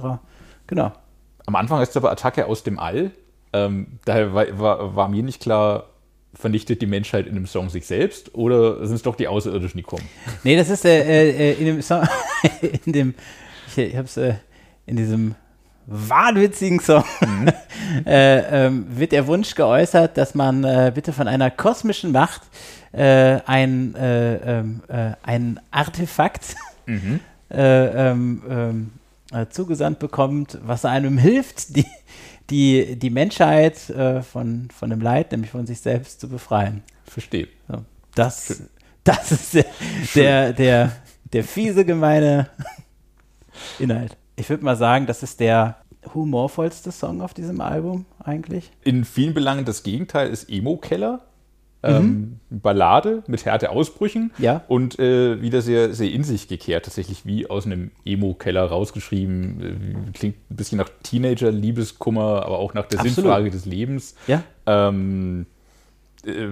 [0.67, 0.93] Genau.
[1.45, 3.11] Am Anfang ist es aber Attacke aus dem All.
[3.53, 5.91] Ähm, daher war, war, war mir nicht klar,
[6.33, 9.85] vernichtet die Menschheit in dem Song sich selbst oder sind es doch die Außerirdischen, die
[9.85, 10.09] kommen?
[10.43, 12.09] Nee, das ist äh, äh, in dem Song,
[12.87, 13.15] in dem,
[13.69, 14.35] ich, ich hab's äh,
[14.87, 15.35] in diesem
[15.87, 17.05] wahnwitzigen Song
[18.07, 22.43] äh, ähm, wird der Wunsch geäußert, dass man äh, bitte von einer kosmischen Macht
[22.93, 26.57] äh, ein, äh, ähm, äh, ein Artefakt
[26.87, 27.11] äh,
[27.51, 28.93] ähm, ähm,
[29.33, 31.87] äh, zugesandt bekommt, was einem hilft, die,
[32.51, 36.85] die, die Menschheit von, von dem Leid, nämlich von sich selbst, zu befreien.
[37.05, 37.49] Verstehe.
[37.69, 37.85] So,
[38.15, 38.63] das,
[39.03, 39.65] das ist der,
[40.15, 40.93] der, der,
[41.33, 42.49] der fiese, gemeine
[43.81, 44.17] Inhalt.
[44.37, 45.77] Ich würde mal sagen, das ist der
[46.15, 48.71] humorvollste Song auf diesem Album eigentlich.
[48.85, 51.21] In vielen Belangen das Gegenteil ist Emo-Keller.
[51.83, 54.63] Ähm, Ballade mit Härteausbrüchen Ja.
[54.67, 60.07] und äh, wieder sehr, sehr in sich gekehrt, tatsächlich wie aus einem Emo-Keller rausgeschrieben.
[60.09, 63.17] Äh, klingt ein bisschen nach Teenager-Liebeskummer, aber auch nach der Absolut.
[63.17, 64.17] Sinnfrage des Lebens.
[64.27, 64.43] Ja.
[64.67, 65.47] Ähm,
[66.25, 66.49] äh,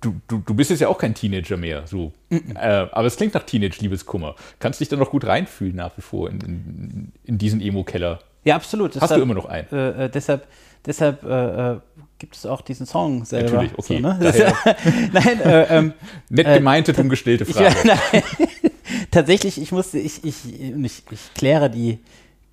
[0.00, 2.12] du, du, du bist jetzt ja auch kein Teenager mehr, so.
[2.30, 4.34] Äh, aber es klingt nach Teenage-Liebeskummer.
[4.58, 8.20] Kannst dich da noch gut reinfühlen nach wie vor in, in, in diesen Emo-Keller.
[8.44, 9.00] Ja, absolut.
[9.00, 9.68] Hast du immer noch einen?
[9.72, 10.46] Äh, äh, deshalb
[10.86, 11.80] deshalb äh, äh,
[12.18, 13.62] gibt es auch diesen Song selber.
[13.62, 13.96] Natürlich, okay.
[13.96, 14.18] So, ne?
[14.20, 14.36] das,
[15.12, 15.92] Nein, äh, ähm,
[16.30, 17.76] Nett gemeinte, dumm gestellte ich, Frage.
[17.84, 18.22] nein,
[19.10, 21.98] tatsächlich, ich musste, ich, ich, ich, ich kläre die,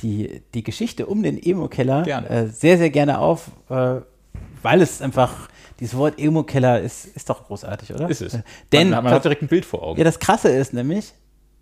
[0.01, 5.47] die, die Geschichte um den Emo-Keller sehr, sehr gerne auf, weil es einfach,
[5.79, 8.09] dieses Wort Emo-Keller ist, ist doch großartig, oder?
[8.09, 8.37] Ist es.
[8.71, 9.97] Denn, man, man hat direkt ein Bild vor Augen.
[9.97, 11.13] Ja, das Krasse ist nämlich,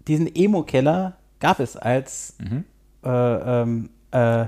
[0.08, 2.66] diesen Emo-Keller gab es als, mhm.
[3.04, 4.46] äh, ähm, äh,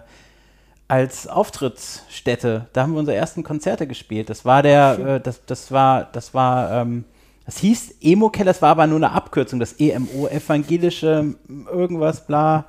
[0.87, 2.67] als Auftrittsstätte.
[2.73, 4.29] Da haben wir unsere ersten Konzerte gespielt.
[4.29, 7.05] Das war der, äh, das, das war, das war, ähm,
[7.45, 11.35] das hieß Emo-Keller, das war aber nur eine Abkürzung, das EMO, evangelische
[11.71, 12.65] irgendwas, bla.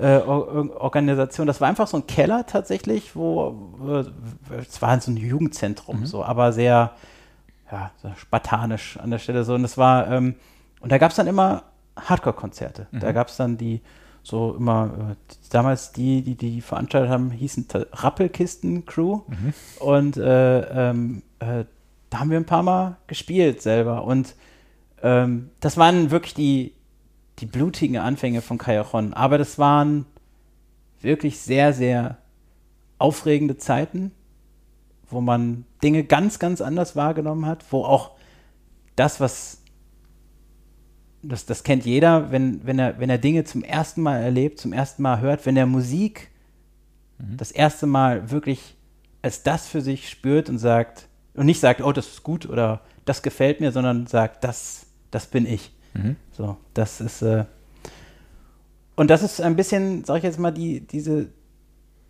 [0.00, 1.46] Äh, Organisation.
[1.46, 4.04] Das war einfach so ein Keller tatsächlich, wo
[4.50, 6.06] äh, es war so ein Jugendzentrum, mhm.
[6.06, 6.92] so, aber sehr,
[7.70, 9.54] ja, so spartanisch an der Stelle so.
[9.54, 10.36] Und das war, ähm,
[10.80, 11.64] und da gab es dann immer
[11.96, 12.86] Hardcore-Konzerte.
[12.90, 13.00] Mhm.
[13.00, 13.82] Da gab es dann die,
[14.22, 15.14] so immer, äh,
[15.50, 19.20] damals die, die die veranstaltet haben, hießen Rappelkisten-Crew.
[19.26, 19.54] Mhm.
[19.80, 21.64] Und äh, ähm, äh,
[22.10, 24.04] da haben wir ein paar Mal gespielt selber.
[24.04, 24.34] Und
[25.02, 26.74] ähm, das waren wirklich die,
[27.40, 29.14] die blutigen Anfänge von Cajon.
[29.14, 30.06] Aber das waren
[31.00, 32.18] wirklich sehr, sehr
[32.98, 34.12] aufregende Zeiten,
[35.08, 38.12] wo man Dinge ganz, ganz anders wahrgenommen hat, wo auch
[38.96, 39.62] das, was
[41.22, 44.72] das, das kennt jeder, wenn, wenn, er, wenn er Dinge zum ersten Mal erlebt, zum
[44.72, 46.30] ersten Mal hört, wenn er Musik
[47.18, 47.36] mhm.
[47.36, 48.76] das erste Mal wirklich
[49.22, 52.80] als das für sich spürt und sagt, und nicht sagt, oh, das ist gut oder
[53.04, 55.72] das gefällt mir, sondern sagt, das, das bin ich.
[55.94, 56.16] Mhm.
[56.32, 57.44] So, das ist, äh,
[58.96, 61.28] und das ist ein bisschen, sag ich jetzt mal, die, diese,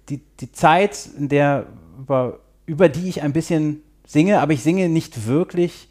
[0.09, 1.67] die, die Zeit, in der,
[1.99, 5.89] über, über die ich ein bisschen singe, aber ich singe nicht wirklich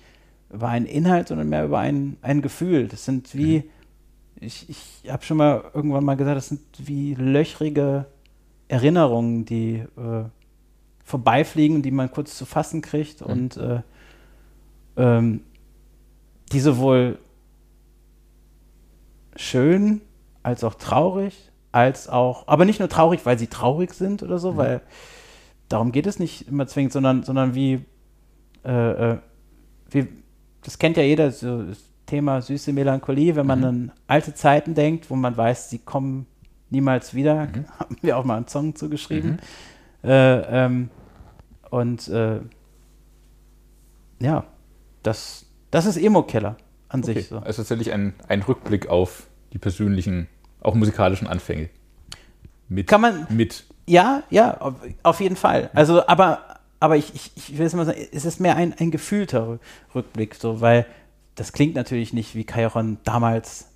[0.52, 2.88] über einen Inhalt, sondern mehr über ein, ein Gefühl.
[2.88, 3.64] Das sind wie, mhm.
[4.42, 8.06] ich, ich habe schon mal irgendwann mal gesagt, das sind wie löchrige
[8.68, 10.24] Erinnerungen, die äh,
[11.04, 13.28] vorbeifliegen, die man kurz zu fassen kriegt mhm.
[13.28, 13.82] und äh,
[14.98, 15.42] ähm,
[16.52, 17.20] die sowohl
[19.40, 20.02] schön
[20.44, 24.54] als auch traurig, als auch, aber nicht nur traurig, weil sie traurig sind oder so,
[24.54, 24.58] mhm.
[24.58, 24.82] weil
[25.70, 27.86] darum geht es nicht immer zwingend, sondern, sondern wie,
[28.66, 29.18] äh, äh
[29.92, 30.08] wie,
[30.64, 33.66] das kennt ja jeder, so das Thema süße Melancholie, wenn man mhm.
[33.66, 36.26] an alte Zeiten denkt, wo man weiß, sie kommen
[36.70, 37.66] niemals wieder, mhm.
[37.80, 39.40] haben wir auch mal einen Song zugeschrieben.
[40.04, 40.10] Mhm.
[40.10, 40.90] Äh, ähm,
[41.70, 42.42] und äh,
[44.20, 44.44] ja,
[45.02, 46.58] das, das ist Emo-Keller
[46.90, 47.14] an okay.
[47.14, 47.28] sich.
[47.30, 47.38] So.
[47.38, 50.28] Also tatsächlich ein, ein Rückblick auf die persönlichen,
[50.62, 51.70] auch musikalischen Anfänge.
[52.68, 53.66] Mit, Kann man mit.
[53.88, 55.72] Ja, ja, auf, auf jeden Fall.
[55.74, 58.92] Also, aber aber ich, ich, ich will es mal sagen, es ist mehr ein, ein
[58.92, 59.60] gefühlter
[59.94, 60.86] Rückblick, so, weil
[61.36, 63.70] das klingt natürlich nicht wie Chiron damals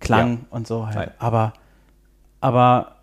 [0.00, 0.38] klang ja.
[0.50, 1.12] und so halt.
[1.18, 1.52] Aber,
[2.40, 2.94] aber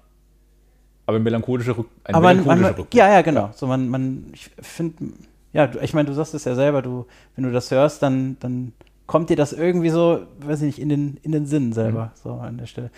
[1.08, 2.96] aber ein melancholischer, Rück, ein aber melancholischer man, Rückblick.
[2.96, 3.52] Ja, ja, genau.
[3.54, 5.14] So man, man, ich finde,
[5.54, 7.06] ja, ich meine, du sagst es ja selber, du,
[7.36, 8.74] wenn du das hörst, dann, dann
[9.08, 12.20] kommt dir das irgendwie so, weiß ich nicht, in den, in den Sinn selber, mhm.
[12.22, 12.92] so an der Stelle.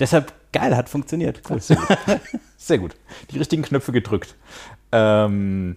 [0.00, 1.42] Deshalb geil, hat funktioniert.
[1.48, 1.60] Cool.
[1.60, 1.98] Sehr, gut.
[2.56, 2.96] Sehr gut.
[3.30, 4.34] Die richtigen Knöpfe gedrückt.
[4.90, 5.76] Ähm,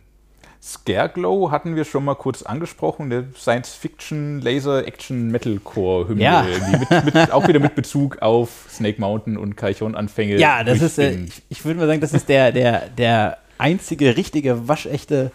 [0.62, 6.24] Scareglow hatten wir schon mal kurz angesprochen, der Science-Fiction, Laser-Action-Metalcore-Hymne.
[6.24, 6.44] Ja.
[6.44, 10.40] Mit, mit, auch wieder mit Bezug auf Snake Mountain und Kaichon-Anfänge.
[10.40, 14.18] Ja, das ist, äh, ich, ich würde mal sagen, das ist der, der, der einzige
[14.18, 15.32] richtige, waschechte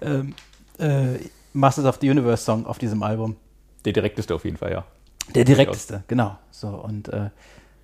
[0.00, 0.34] ähm,
[0.78, 1.18] äh,
[1.52, 3.34] Masters of the Universe-Song auf diesem Album.
[3.88, 4.84] Der direkteste auf jeden Fall, ja.
[5.34, 6.38] Der direkteste, genau.
[6.50, 7.30] So, und äh,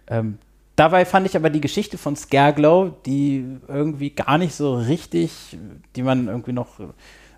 [0.08, 0.38] ähm,
[0.76, 5.56] Dabei fand ich aber die Geschichte von Scareglow, die irgendwie gar nicht so richtig,
[5.94, 6.80] die man irgendwie noch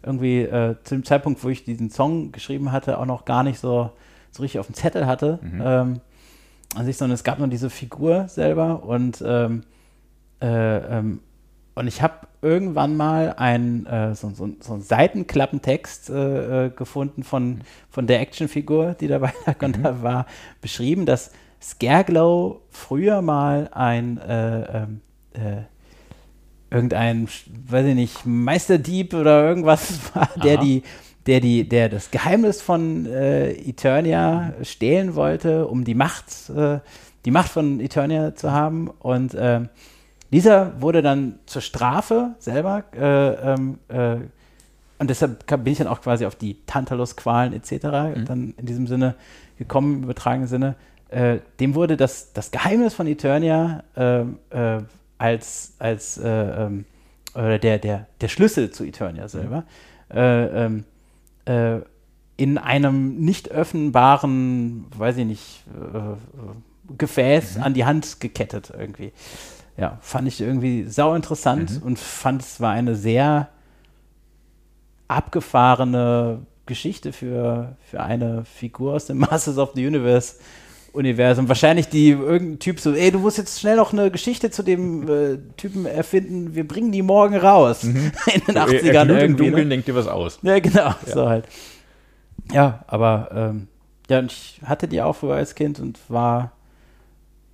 [0.02, 3.58] irgendwie äh, zu dem Zeitpunkt, wo ich diesen Song geschrieben hatte, auch noch gar nicht
[3.58, 3.90] so,
[4.30, 5.38] so richtig auf dem Zettel hatte.
[5.42, 5.62] Mhm.
[5.62, 6.00] Ähm,
[6.74, 9.64] an sich, sondern es gab nur diese Figur selber und ähm,
[10.40, 11.20] äh, ähm,
[11.76, 17.22] und ich habe irgendwann mal einen, äh, so, so, so einen Seitenklappentext äh, äh, gefunden
[17.22, 17.60] von,
[17.90, 19.82] von der Actionfigur, die dabei mhm.
[19.82, 20.26] da war,
[20.62, 21.30] beschrieben, dass
[21.62, 25.00] Scareglow früher mal ein äh, ähm,
[25.34, 25.62] äh,
[26.74, 27.28] irgendein,
[27.68, 30.82] weiß ich nicht, Meisterdieb oder irgendwas war, der die,
[31.26, 36.78] der die, der das Geheimnis von äh, Eternia stehlen wollte, um die Macht, äh,
[37.26, 38.88] die Macht von Eternia zu haben.
[38.88, 39.60] Und äh,
[40.32, 44.16] dieser wurde dann zur Strafe selber äh, ähm, äh,
[44.98, 47.72] und deshalb bin ich dann auch quasi auf die Tantalus-Qualen etc.
[47.72, 48.24] Mhm.
[48.24, 49.14] dann in diesem Sinne
[49.58, 50.74] gekommen, im übertragenen Sinne,
[51.10, 54.82] äh, dem wurde das, das Geheimnis von Eternia äh, äh,
[55.18, 56.84] als, als äh, ähm,
[57.34, 59.64] oder der, der, der Schlüssel zu Eternia selber
[60.10, 60.14] mhm.
[60.14, 60.84] ähm,
[61.44, 61.80] äh,
[62.38, 65.64] in einem nicht öffnbaren, weiß ich nicht,
[66.98, 67.62] Gefäß mhm.
[67.62, 69.12] an die Hand gekettet irgendwie.
[69.76, 71.82] Ja, fand ich irgendwie sau interessant mhm.
[71.86, 73.48] und fand es war eine sehr
[75.08, 80.36] abgefahrene Geschichte für, für eine Figur aus dem Masters of the Universe
[80.92, 81.46] Universum.
[81.48, 85.08] Wahrscheinlich die irgendein Typ so, ey, du musst jetzt schnell noch eine Geschichte zu dem
[85.08, 86.54] äh, Typen erfinden.
[86.54, 87.84] Wir bringen die morgen raus.
[87.84, 87.94] In
[88.48, 89.44] den 80ern er, glüht im irgendwie.
[89.44, 89.68] Dunkeln, Ne?
[89.68, 90.38] denkt dir was aus.
[90.42, 91.44] Ja, genau, so halt.
[92.52, 93.68] Ja, aber ähm,
[94.08, 96.52] ja, ich hatte die auch früher als Kind und war,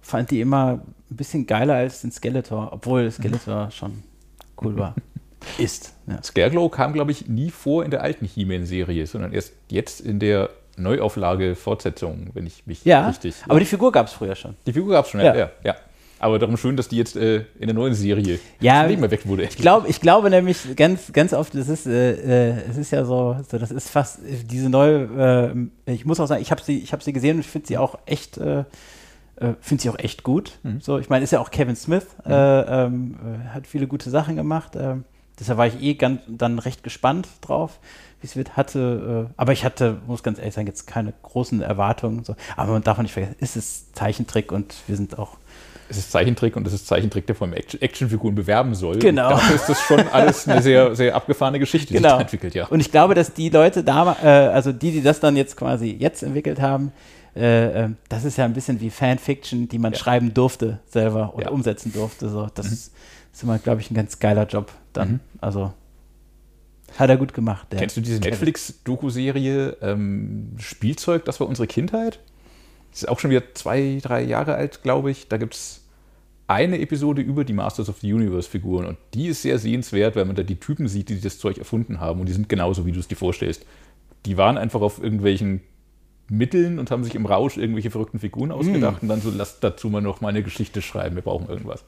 [0.01, 0.83] fand die immer
[1.13, 4.03] ein bisschen geiler als den Skeletor, obwohl Skeletor schon
[4.63, 4.95] cool war.
[5.59, 5.93] Ist.
[6.07, 6.23] Ja.
[6.23, 10.51] Scareglow kam, glaube ich, nie vor in der alten He-Man-Serie, sondern erst jetzt in der
[10.77, 13.35] Neuauflage Fortsetzung, wenn ich mich Ja, richtig.
[13.49, 14.55] aber die Figur gab es früher schon.
[14.67, 15.27] die Figur gab es schon, Ja.
[15.35, 15.37] ja.
[15.37, 15.77] ja, ja.
[16.21, 19.27] Aber darum schön, dass die jetzt äh, in der neuen Serie Ja, zum Leben erweckt
[19.27, 19.43] wurde.
[19.43, 23.05] Ich glaube, ich glaube nämlich ganz, ganz oft, es ist, äh, äh, es ist ja
[23.05, 25.51] so, so, das ist fast äh, diese neue.
[25.87, 27.67] Äh, ich muss auch sagen, ich habe sie, ich habe sie gesehen und ich finde
[27.67, 28.39] sie auch echt,
[29.43, 30.59] äh, finde sie auch echt gut.
[30.81, 34.37] So, ich meine, ist ja auch Kevin Smith, äh, ähm, äh, hat viele gute Sachen
[34.37, 34.77] gemacht.
[34.77, 35.05] ähm,
[35.39, 37.81] deshalb war ich eh ganz, dann recht gespannt drauf,
[38.21, 38.57] wie es wird.
[38.57, 42.25] Hatte, äh, aber ich hatte, muss ganz ehrlich sagen, jetzt keine großen Erwartungen.
[42.25, 42.37] So.
[42.57, 45.37] Aber man darf nicht vergessen, es ist Zeichentrick und wir sind auch
[45.89, 48.99] Es ist Zeichentrick und es ist Zeichentrick, der von Action Actionfiguren bewerben soll.
[48.99, 49.31] Genau.
[49.31, 52.17] Und dafür ist das schon alles eine sehr, sehr abgefahrene Geschichte, die sich genau.
[52.17, 52.67] da entwickelt, ja.
[52.67, 55.91] Und ich glaube, dass die Leute da, äh, also die, die das dann jetzt quasi
[55.99, 56.93] jetzt entwickelt haben,
[57.37, 59.99] äh, äh, das ist ja ein bisschen wie Fanfiction, die man Ja.
[59.99, 61.51] schreiben durfte selber oder Ja.
[61.51, 62.29] umsetzen durfte.
[62.29, 62.49] So.
[62.55, 62.93] Das ist
[63.43, 65.09] immer, glaube ich, ein ganz geiler Job dann.
[65.13, 65.21] Mhm.
[65.41, 65.73] Also
[66.99, 67.69] hat er gut gemacht.
[67.71, 68.21] Kennst du diese.
[68.21, 72.21] Netflix-Doku-Serie ähm, Spielzeug, das war unsere Kindheit?
[72.91, 75.29] Das ist auch schon wieder zwei, drei Jahre alt, glaube ich.
[75.29, 75.81] Da gibt es
[76.47, 80.37] eine Episode über die Masters of the Universe-Figuren und die ist sehr sehenswert, weil man
[80.37, 83.01] da die Typen sieht, die das Zeug erfunden haben und die sind genauso, wie du
[83.01, 83.65] es dir vorstellst.
[84.27, 85.63] Die waren einfach auf irgendwelchen
[86.33, 88.53] Mitteln und haben sich im Rausch irgendwelche verrückten Figuren Mm.
[88.53, 91.85] ausgedacht und dann so, lasst dazu mal noch mal eine Geschichte schreiben, wir brauchen irgendwas.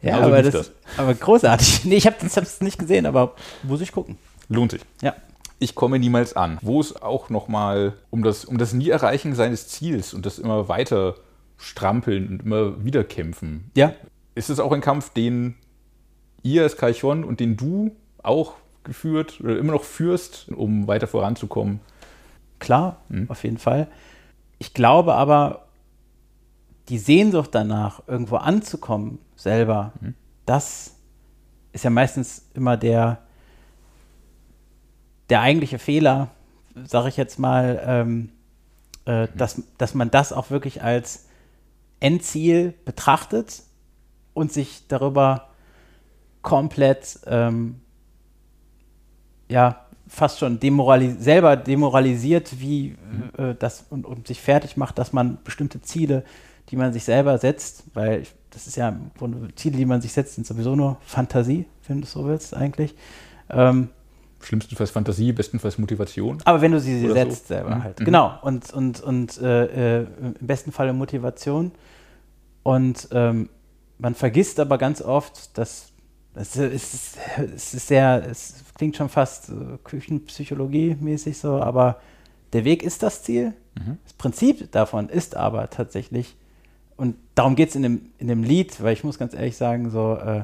[0.00, 1.84] Ja, Genauso aber, lief das, aber großartig.
[1.84, 4.18] Nee, ich habe es nicht gesehen, aber muss ich gucken.
[4.48, 4.82] Lohnt sich.
[5.00, 5.14] Ja.
[5.58, 6.58] Ich komme niemals an.
[6.60, 11.14] Wo es auch nochmal um das, um das Nie-Erreichen seines Ziels und das immer weiter
[11.56, 13.70] strampeln und immer wieder kämpfen.
[13.76, 13.92] Ja.
[14.34, 15.54] Ist es auch ein Kampf, den
[16.42, 21.78] ihr als Kaichon und den du auch geführt oder immer noch führst, um weiter voranzukommen?
[22.62, 23.88] Klar, auf jeden Fall.
[24.60, 25.66] Ich glaube aber,
[26.88, 29.92] die Sehnsucht danach, irgendwo anzukommen, selber,
[30.46, 30.94] das
[31.72, 33.18] ist ja meistens immer der,
[35.28, 36.28] der eigentliche Fehler,
[36.84, 38.30] sage ich jetzt mal, ähm,
[39.06, 41.26] äh, dass, dass man das auch wirklich als
[41.98, 43.64] Endziel betrachtet
[44.34, 45.48] und sich darüber
[46.42, 47.80] komplett ähm,
[49.48, 52.96] ja, fast schon demoralis selber demoralisiert, wie
[53.38, 56.22] äh, das und, und sich fertig macht, dass man bestimmte Ziele,
[56.68, 60.02] die man sich selber setzt, weil ich, das ist ja im Grunde Ziele, die man
[60.02, 62.94] sich setzt, sind sowieso nur Fantasie, wenn du es so willst, eigentlich.
[63.48, 63.88] Ähm,
[64.42, 66.38] Schlimmstenfalls Fantasie, bestenfalls Motivation.
[66.44, 67.54] aber wenn du sie, sie setzt so.
[67.54, 67.82] selber Mhm.
[67.84, 68.00] halt.
[68.00, 68.04] Mhm.
[68.04, 68.38] Genau.
[68.42, 70.06] Und, und, und äh, äh,
[70.40, 71.72] im besten Falle Motivation.
[72.62, 73.48] Und ähm,
[73.98, 75.92] man vergisst aber ganz oft, dass
[76.34, 77.18] es ist,
[77.54, 82.00] es ist sehr, es klingt schon fast äh, Küchenpsychologie-mäßig so, aber
[82.52, 83.52] der Weg ist das Ziel.
[84.02, 86.34] Das Prinzip davon ist aber tatsächlich,
[86.96, 89.90] und darum geht es in dem, in dem Lied, weil ich muss ganz ehrlich sagen,
[89.90, 90.42] so, äh,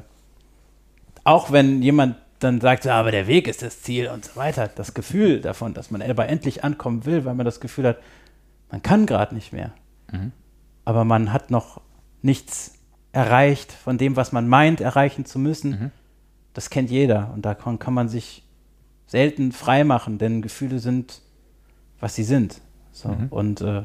[1.24, 4.70] auch wenn jemand dann sagt, ja, aber der Weg ist das Ziel und so weiter,
[4.72, 7.99] das Gefühl davon, dass man aber endlich ankommen will, weil man das Gefühl hat,
[8.70, 9.72] man kann gerade nicht mehr.
[10.84, 11.80] Aber man hat noch
[12.22, 12.74] nichts
[13.11, 15.72] erreicht von dem, was man meint, erreichen zu müssen.
[16.55, 18.44] Das kennt jeder und davon kann man sich
[19.07, 21.22] selten frei machen, denn Gefühle sind,
[22.01, 22.61] was sie sind.
[22.92, 23.82] So, und, äh,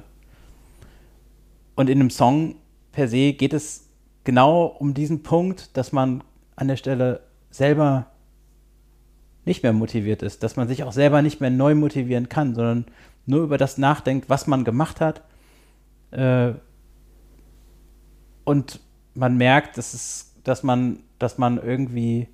[1.76, 2.55] und in einem Song
[2.91, 3.88] per se geht es
[4.24, 6.24] genau um diesen Punkt, dass man
[6.55, 8.07] an der Stelle selber
[9.45, 12.86] nicht mehr motiviert ist, dass man sich auch selber nicht mehr neu motivieren kann, sondern
[13.26, 15.22] nur über das nachdenkt, was man gemacht hat.
[16.11, 16.53] Äh,
[18.45, 18.80] und
[19.16, 22.28] man merkt, dass, es, dass, man, dass man irgendwie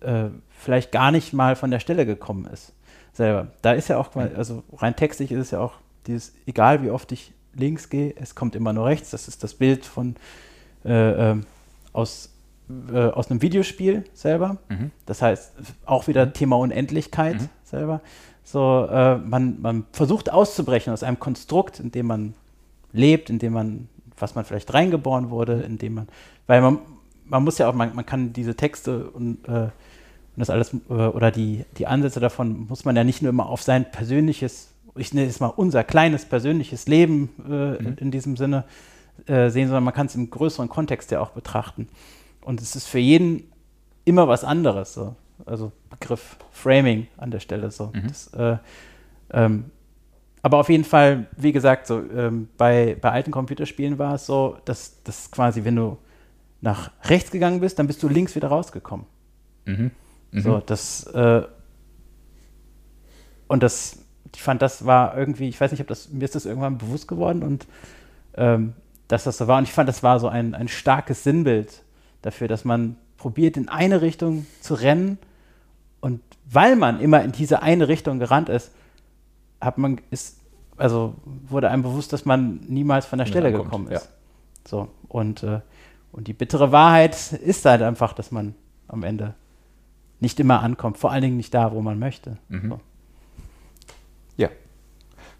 [0.00, 2.72] äh, vielleicht gar nicht mal von der Stelle gekommen ist.
[3.12, 3.48] Selber.
[3.62, 5.74] Da ist ja auch, also rein textlich ist es ja auch
[6.06, 9.10] dieses, egal wie oft ich links gehe, es kommt immer nur rechts.
[9.10, 10.16] Das ist das Bild von
[10.84, 11.44] äh, ähm,
[11.92, 12.30] aus,
[12.92, 14.58] äh, aus einem Videospiel selber.
[15.06, 15.52] Das heißt,
[15.84, 18.00] auch wieder Thema Unendlichkeit selber.
[18.44, 22.34] So, äh, man, man versucht auszubrechen aus einem Konstrukt, in dem man
[22.92, 23.88] lebt, in dem man,
[24.18, 26.08] was man vielleicht reingeboren wurde, in dem man,
[26.46, 26.78] weil man,
[27.26, 29.68] man muss ja auch, man, man kann diese Texte und, äh,
[30.40, 33.46] und das alles, äh, oder die, die Ansätze davon muss man ja nicht nur immer
[33.46, 38.38] auf sein persönliches, ich nenne es mal unser kleines persönliches Leben äh, in, in diesem
[38.38, 38.64] Sinne
[39.26, 41.88] äh, sehen, sondern man kann es im größeren Kontext ja auch betrachten.
[42.40, 43.52] Und es ist für jeden
[44.06, 44.94] immer was anderes.
[44.94, 45.14] So.
[45.44, 47.92] Also Begriff Framing an der Stelle so.
[48.08, 48.56] Das, äh,
[49.34, 49.66] ähm,
[50.40, 54.56] aber auf jeden Fall, wie gesagt, so ähm, bei, bei alten Computerspielen war es so,
[54.64, 55.98] dass das quasi, wenn du
[56.62, 59.04] nach rechts gegangen bist, dann bist du links wieder rausgekommen.
[59.66, 59.90] Mhm.
[60.32, 60.40] Mhm.
[60.40, 61.42] So, das äh,
[63.50, 63.98] und das,
[64.32, 67.08] ich fand, das war irgendwie, ich weiß nicht, ob das, mir ist das irgendwann bewusst
[67.08, 67.66] geworden und
[68.36, 68.74] ähm,
[69.08, 69.58] dass das so war.
[69.58, 71.82] Und ich fand, das war so ein, ein starkes Sinnbild
[72.22, 75.18] dafür, dass man probiert, in eine Richtung zu rennen
[76.00, 78.70] und weil man immer in diese eine Richtung gerannt ist,
[79.60, 80.38] hat man, ist,
[80.76, 83.96] also wurde einem bewusst, dass man niemals von der Stelle ankommt, gekommen ja.
[83.96, 84.10] ist.
[84.64, 85.60] So, und, äh,
[86.12, 88.54] und die bittere Wahrheit ist halt einfach, dass man
[88.86, 89.34] am Ende
[90.20, 92.36] nicht immer ankommt, vor allen Dingen nicht da, wo man möchte.
[92.48, 92.68] Mhm.
[92.70, 92.80] So.
[94.36, 94.48] Ja,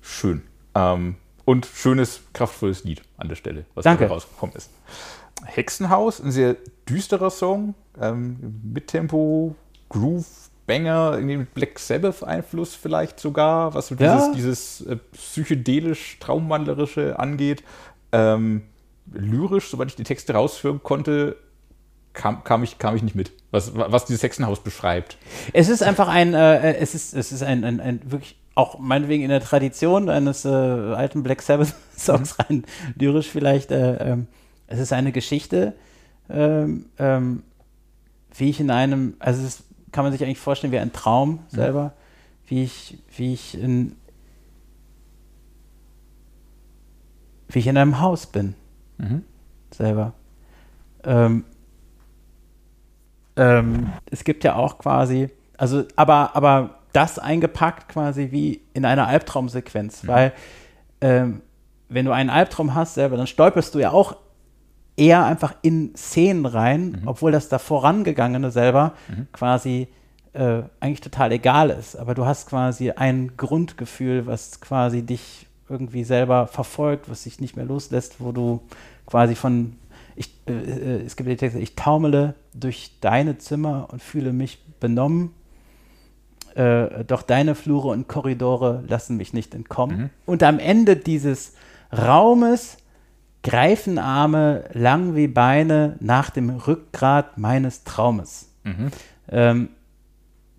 [0.00, 0.42] schön.
[0.74, 4.04] Ähm, und schönes, kraftvolles Lied an der Stelle, was Danke.
[4.04, 4.70] dabei rausgekommen ist.
[5.44, 6.56] Hexenhaus, ein sehr
[6.88, 9.54] düsterer Song, ähm, mit Tempo,
[9.88, 10.26] Groove,
[10.66, 14.32] Banger, mit Black Sabbath-Einfluss vielleicht sogar, was so dieses, Ja.
[14.34, 17.64] dieses äh, psychedelisch, traummalerische angeht.
[18.12, 18.62] Ähm,
[19.12, 21.36] lyrisch, soweit ich die Texte rausführen konnte,
[22.12, 25.16] kam, kam, ich, kam ich nicht mit, was, was dieses Hexenhaus beschreibt.
[25.52, 29.22] Es ist einfach ein, äh, es ist, es ist ein, ein, ein wirklich auch meinetwegen
[29.22, 32.64] in der Tradition eines äh, alten Black Sabbath Songs rein
[32.96, 33.70] lyrisch vielleicht.
[33.70, 34.26] Äh, ähm,
[34.66, 35.74] es ist eine Geschichte,
[36.28, 37.42] ähm, ähm,
[38.36, 41.40] wie ich in einem, also es ist, kann man sich eigentlich vorstellen wie ein Traum
[41.48, 41.94] selber,
[42.46, 43.96] wie ich, wie ich in,
[47.48, 48.54] wie ich in einem Haus bin
[48.98, 49.22] Mhm.
[49.72, 50.12] selber.
[51.04, 51.44] Ähm,
[53.40, 59.06] ähm, es gibt ja auch quasi, also, aber, aber das eingepackt quasi wie in einer
[59.06, 60.32] Albtraumsequenz, weil
[61.00, 61.40] ähm,
[61.88, 64.16] wenn du einen Albtraum hast selber, dann stolperst du ja auch
[64.96, 68.92] eher einfach in Szenen rein, obwohl das da vorangegangene selber
[69.32, 69.88] quasi
[70.34, 71.96] äh, eigentlich total egal ist.
[71.96, 77.56] Aber du hast quasi ein Grundgefühl, was quasi dich irgendwie selber verfolgt, was sich nicht
[77.56, 78.60] mehr loslässt, wo du
[79.06, 79.76] quasi von,
[80.16, 84.62] ich, äh, äh, es gibt die Texte, ich taumele durch deine Zimmer und fühle mich
[84.80, 85.32] benommen,
[86.54, 89.96] äh, doch deine Flure und Korridore lassen mich nicht entkommen.
[90.26, 91.54] Und am Ende dieses
[91.96, 92.78] Raumes
[93.42, 98.50] greifen Arme lang wie Beine nach dem Rückgrat meines Traumes.
[99.30, 99.68] Ähm,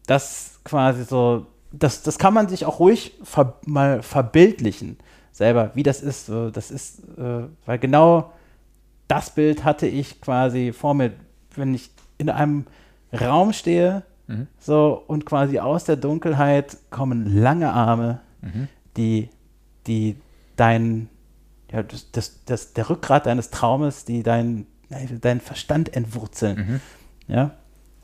[0.08, 4.98] das quasi so, das, das kann man sich auch ruhig ver, mal verbildlichen
[5.32, 6.26] selber, wie das ist.
[6.26, 8.32] So, das ist, äh, weil genau
[9.12, 11.12] das Bild hatte ich quasi vor mir,
[11.56, 12.66] wenn ich in einem
[13.14, 14.04] Raum stehe,
[14.58, 18.22] so und quasi aus der Dunkelheit kommen lange Arme,
[18.96, 19.28] die,
[19.86, 20.16] die
[20.56, 21.10] dein,
[21.70, 26.80] ja, das, das, das, der Rückgrat deines Traumes, die dein, deinen Verstand entwurzeln.
[27.28, 27.52] Ja.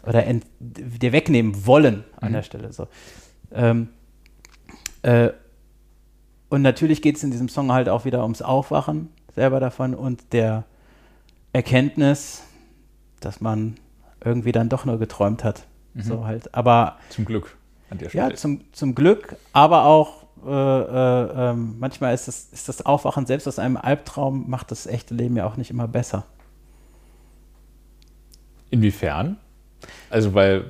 [0.03, 2.73] Oder ent, dir wegnehmen wollen an der Stelle.
[2.73, 2.87] So.
[3.53, 3.87] Ähm,
[5.03, 5.29] äh,
[6.49, 10.33] und natürlich geht es in diesem Song halt auch wieder ums Aufwachen selber davon und
[10.33, 10.65] der
[11.53, 12.43] Erkenntnis,
[13.19, 13.75] dass man
[14.23, 15.65] irgendwie dann doch nur geträumt hat.
[15.99, 16.53] So halt.
[16.53, 17.57] Aber Zum Glück
[17.89, 18.29] an der Stelle.
[18.29, 23.25] ja, zum, zum Glück, aber auch äh, äh, ähm, manchmal ist das, ist das Aufwachen
[23.25, 26.25] selbst aus einem Albtraum, macht das echte Leben ja auch nicht immer besser.
[28.69, 29.37] Inwiefern?
[30.09, 30.65] Also, weil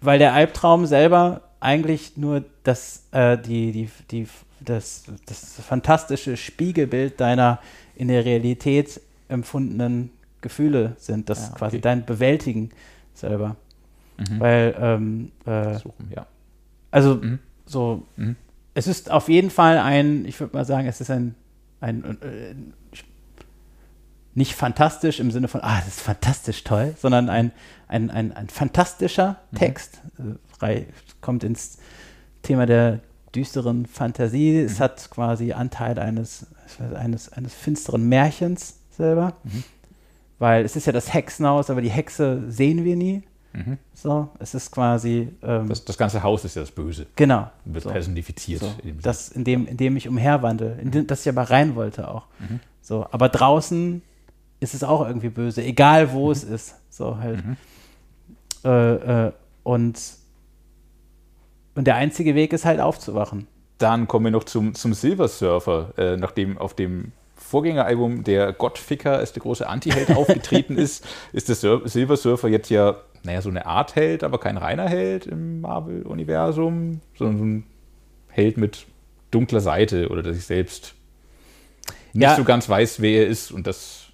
[0.00, 4.28] Weil der Albtraum selber eigentlich nur das, äh, die, die, die,
[4.60, 7.58] das, das fantastische Spiegelbild deiner
[7.96, 10.10] in der Realität empfundenen
[10.40, 11.28] Gefühle sind.
[11.28, 11.82] Das Ja, quasi okay.
[11.82, 12.70] dein Bewältigen
[13.14, 13.56] selber.
[14.38, 16.26] Weil, ähm, äh, suchen, ja.
[16.90, 17.38] also Mhm.
[17.66, 18.34] so, Mhm.
[18.74, 21.36] es ist auf jeden Fall ein, ich würde mal sagen, es ist ein,
[21.80, 22.54] ein äh,
[24.34, 27.52] nicht fantastisch im Sinne von, ah, das ist fantastisch toll, sondern ein,
[27.88, 30.00] ein, ein, ein fantastischer Text.
[30.60, 30.82] Äh,
[31.20, 31.78] kommt ins
[32.42, 33.00] Thema der
[33.34, 34.58] düsteren Fantasie.
[34.58, 36.46] Es hat quasi Anteil eines,
[36.78, 39.32] weiß, eines, eines finsteren Märchens selber.
[40.38, 43.22] Weil es ist ja das Hexenhaus, aber die Hexe sehen wir nie.
[43.52, 43.78] Mhm.
[43.94, 47.06] So, es ist quasi ähm, Das, das ganze Haus ist ja das Böse.
[47.16, 47.50] genau.
[47.64, 47.90] Wird so.
[47.90, 48.60] personifiziert.
[48.60, 51.74] So, in das, in dem, in dem ich umherwandle, in dem, das ich aber rein
[51.74, 52.26] wollte auch.
[52.38, 52.60] Mhm.
[52.82, 54.02] So, aber draußen
[54.60, 56.74] ist es auch irgendwie böse, egal wo es ist.
[56.90, 57.44] So halt.
[57.44, 57.56] Mhm.
[58.64, 59.32] Äh, äh,
[59.62, 60.00] und,
[61.74, 63.46] und der einzige Weg ist halt aufzuwachen.
[63.78, 69.16] Dann kommen wir noch zum, zum Silver Surfer, äh, nachdem auf dem Vorgängeralbum der Gottficker
[69.16, 73.48] als der große Antiheld aufgetreten ist, ist der Sur Silver Surfer jetzt ja, naja, so
[73.48, 77.64] eine Art Held, aber kein reiner Held im Marvel-Universum, sondern so ein
[78.28, 78.86] Held mit
[79.30, 80.94] dunkler Seite oder der sich selbst
[82.12, 82.36] nicht Ja.
[82.36, 83.50] so ganz weiß, wer er ist.
[83.50, 84.06] Und das,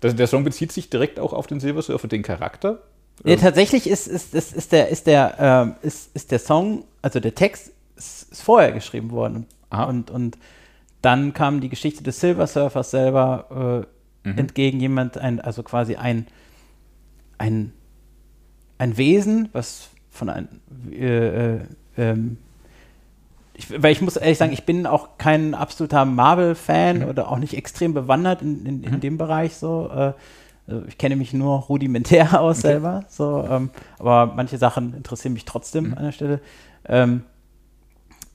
[0.00, 2.82] das, der Song bezieht sich direkt auch auf den Silver Surfer, den Charakter.
[3.24, 7.20] Ja, tatsächlich ist, ist, ist, ist, der, ist, der, ähm, ist, ist der Song, also
[7.20, 9.46] der Text ist, ist vorher geschrieben worden.
[9.68, 9.84] Aha.
[9.84, 10.38] Und, und
[11.02, 14.38] dann kam die Geschichte des Silver Surfers selber äh, Mhm.
[14.38, 16.26] entgegen, jemand, ein, also quasi ein,
[17.38, 17.72] ein,
[18.78, 20.48] ein Wesen, was von einem,
[20.92, 21.60] äh, äh,
[21.96, 22.36] ähm,
[23.54, 27.54] ich, weil ich muss ehrlich sagen, ich bin auch kein absoluter Marvel-Fan oder auch nicht
[27.54, 29.88] extrem bewandert in, in, in dem Bereich so.
[29.90, 30.12] Äh,
[30.66, 35.44] also ich kenne mich nur rudimentär aus selber, so, ähm, aber manche Sachen interessieren mich
[35.46, 36.40] trotzdem an der Stelle.
[36.86, 37.22] Ähm,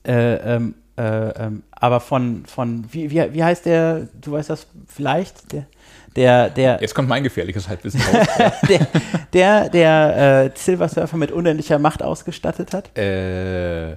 [0.04, 4.66] äh, ähm, äh, ähm, aber von, von wie, wie, wie heißt der, du weißt das
[4.86, 5.66] vielleicht, der,
[6.14, 8.26] der, der, Jetzt kommt mein gefährliches Halbwissen raus.
[8.68, 8.86] der,
[9.32, 12.96] der, der äh, Silver Surfer mit unendlicher Macht ausgestattet hat?
[12.96, 13.92] äh,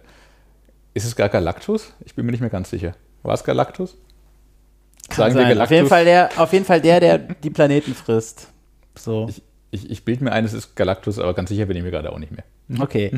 [0.93, 1.93] ist es gar Galactus?
[2.03, 2.93] Ich bin mir nicht mehr ganz sicher.
[3.23, 3.95] War es Galactus?
[5.11, 5.61] Sagen wir Sein.
[5.61, 8.47] Auf jeden Fall der, auf jeden Fall der, der die Planeten frisst.
[8.95, 9.27] So.
[9.29, 9.41] Ich,
[9.71, 12.11] ich, ich bilde mir ein, es ist Galactus, aber ganz sicher bin ich mir gerade
[12.11, 12.43] auch nicht mehr.
[12.81, 13.11] Okay.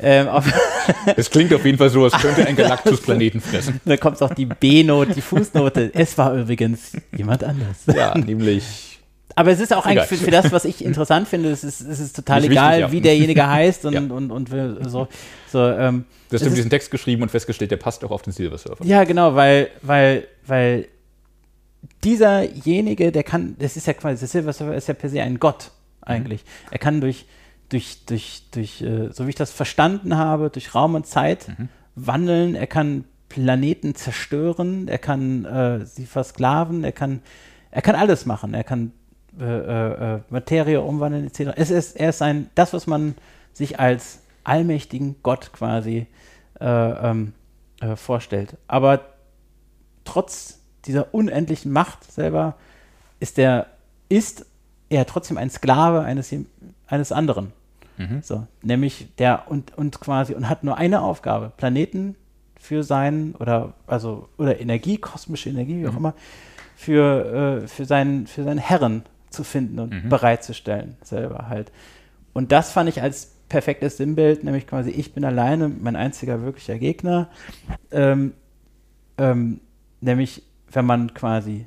[0.00, 0.44] ähm, auf,
[1.16, 3.80] Es klingt auf jeden Fall so, als könnte ein Galactus Planeten fressen.
[3.84, 5.90] da kommt auch die B-Note, die Fußnote.
[5.94, 7.86] Es war übrigens jemand anders.
[7.94, 8.98] Ja, nämlich.
[9.38, 10.06] Aber es ist auch eigentlich Egal.
[10.18, 12.86] für, für das, was ich interessant finde, es ist, es ist total Nicht egal, wichtig,
[12.88, 12.92] ja.
[12.92, 14.00] wie derjenige heißt und, Ja.
[14.00, 15.08] und, und, wir- so.
[15.52, 18.32] so ähm, Du hast ist- diesen Text geschrieben und festgestellt, der passt auch auf den
[18.32, 18.84] Silver Surfer.
[18.84, 20.86] Ja, genau, weil, weil, weil
[22.02, 25.38] dieserjenige, der kann, das ist ja quasi, der Silver Surfer ist ja per se ein
[25.38, 25.70] Gott
[26.06, 26.44] eigentlich.
[26.70, 27.26] Er kann durch,
[27.68, 31.50] durch, durch, durch, äh, so wie ich das verstanden habe, durch Raum und Zeit
[31.94, 37.22] wandeln, er kann Planeten zerstören, er kann äh, sie versklaven, er kann,
[37.70, 38.92] er kann alles machen, er kann
[39.38, 41.52] äh, äh, äh, Materie umwandeln, etc.
[41.56, 43.14] Es ist, er ist ein, das, was man
[43.52, 46.06] sich als allmächtigen Gott quasi
[46.60, 47.32] äh, ähm,
[47.80, 48.56] äh, vorstellt.
[48.68, 49.00] Aber
[50.04, 52.54] trotz dieser unendlichen Macht selber
[53.20, 53.66] ist er
[54.08, 54.46] ist
[54.88, 56.34] er trotzdem ein Sklave eines,
[56.86, 57.52] eines anderen.
[58.22, 62.14] So, nämlich der und, und quasi und hat nur eine Aufgabe, Planeten
[62.60, 66.14] für seinen oder also oder Energie, kosmische Energie, wie auch immer,
[66.76, 71.72] für, äh, für, seinen, für seinen Herren zu finden und bereitzustellen, selber halt.
[72.34, 76.78] Und das fand ich als perfektes Sinnbild, nämlich quasi, ich bin alleine, mein einziger wirklicher
[76.78, 77.30] Gegner.
[77.90, 78.34] Ähm,
[79.16, 79.60] ähm,
[80.00, 81.66] nämlich, wenn man quasi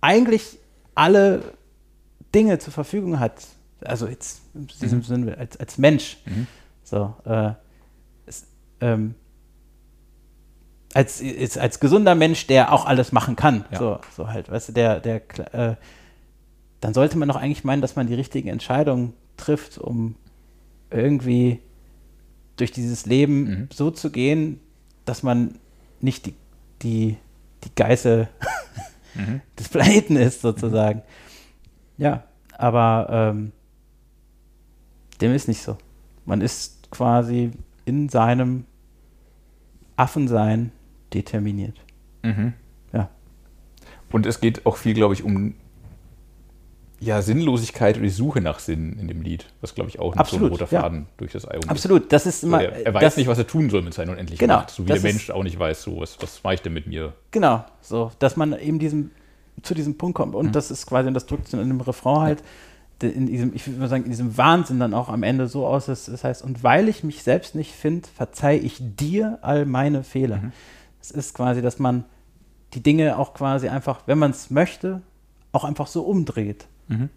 [0.00, 0.58] eigentlich
[0.94, 1.42] alle
[2.36, 3.34] Dinge zur Verfügung hat,
[3.84, 6.18] also jetzt in diesem Sinne als, als Mensch,
[6.84, 7.52] so, äh,
[8.26, 8.46] es,
[8.80, 9.14] ähm,
[10.94, 13.78] als, als, als gesunder Mensch, der auch alles machen kann, Ja.
[13.78, 15.22] so, so halt, weißt du, der, der,
[15.54, 15.76] äh,
[16.80, 20.14] dann sollte man doch eigentlich meinen, dass man die richtigen Entscheidungen trifft, um
[20.90, 21.60] irgendwie
[22.56, 23.68] durch dieses Leben Mhm.
[23.72, 24.60] so zu gehen,
[25.04, 25.56] dass man
[26.00, 26.34] nicht die,
[26.82, 27.16] die,
[27.64, 28.28] die Geißel
[29.14, 29.40] Mhm.
[29.58, 31.02] des Planeten ist, sozusagen.
[31.98, 32.24] Ja,
[32.56, 33.52] aber ähm,
[35.20, 35.76] dem ist nicht so.
[36.24, 37.50] Man ist quasi
[37.84, 38.64] in seinem
[39.96, 40.72] Affensein
[41.14, 41.80] determiniert.
[42.22, 42.52] Mhm.
[42.92, 43.08] Ja.
[44.12, 45.54] Und es geht auch viel, glaube ich, um
[46.98, 50.20] ja, Sinnlosigkeit oder die Suche nach Sinn in dem Lied, was, glaube ich, auch noch
[50.20, 50.80] Absolut, so ein roter ja.
[50.80, 52.62] Faden durch das Album Absolut, das ist immer.
[52.62, 54.82] er, er weiß das, nicht, was er tun soll mit seiner unendlichen Genau, Macht, so
[54.84, 57.12] wie der ist- Mensch auch nicht weiß, so, was, was mache ich denn mit mir?
[57.32, 59.10] Genau, so, dass man eben diesem,
[59.62, 60.32] zu diesem Punkt kommt.
[60.32, 60.38] Mhm.
[60.38, 62.44] Und das ist quasi, und das drückt es in dem Refrain halt,
[63.02, 65.86] in diesem, ich würde mal sagen, in diesem Wahnsinn dann auch am Ende so aus,
[65.86, 70.02] dass das heißt, und weil ich mich selbst nicht finde, verzeih ich dir all meine
[70.02, 70.38] Fehler.
[70.38, 70.52] Mhm.
[71.02, 72.04] Es ist quasi, dass man
[72.72, 75.02] die Dinge auch quasi einfach, wenn man es möchte,
[75.52, 77.08] auch einfach so umdreht, Mhm.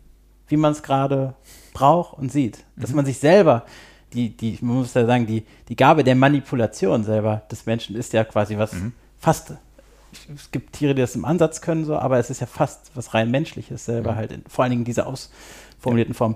[0.47, 1.33] wie man es gerade
[1.73, 2.57] braucht und sieht.
[2.75, 2.81] Mhm.
[2.81, 3.65] Dass man sich selber,
[4.13, 8.11] die, die, man muss ja sagen, die, die Gabe der Manipulation selber des Menschen ist
[8.13, 8.91] ja quasi was Mhm.
[9.17, 9.53] fast,
[10.33, 13.13] es gibt Tiere, die das im Ansatz können, so, aber es ist ja fast was
[13.13, 14.15] rein menschliches selber Mhm.
[14.15, 16.35] halt, in, vor allen Dingen in dieser ausformulierten Form.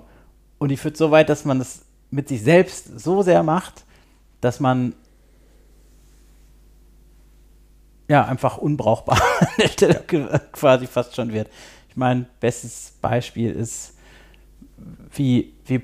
[0.58, 3.84] Und die führt so weit, dass man das mit sich selbst so sehr macht,
[4.40, 4.94] dass man
[8.08, 11.48] ja einfach unbrauchbar an der Stelle ge- quasi fast schon wird.
[11.88, 13.94] Ich meine, bestes Beispiel ist,
[15.12, 15.82] wie, wie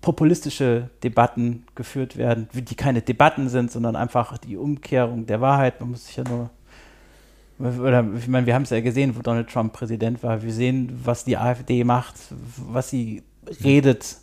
[0.00, 5.80] populistische Debatten geführt werden, die keine Debatten sind, sondern einfach die Umkehrung der Wahrheit.
[5.80, 6.50] Man muss sich ja nur
[7.62, 10.42] oder ich meine, wir haben es ja gesehen, wo Donald Trump Präsident war.
[10.42, 12.14] Wir sehen, was die AfD macht,
[12.56, 13.22] was sie
[13.62, 14.16] redet.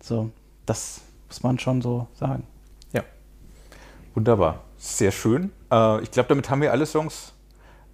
[0.00, 0.30] So,
[0.66, 2.44] das muss man schon so sagen.
[2.92, 3.02] Ja.
[4.14, 4.64] Wunderbar.
[4.76, 5.50] Sehr schön.
[5.70, 7.32] Äh, ich glaube, damit haben wir alle Songs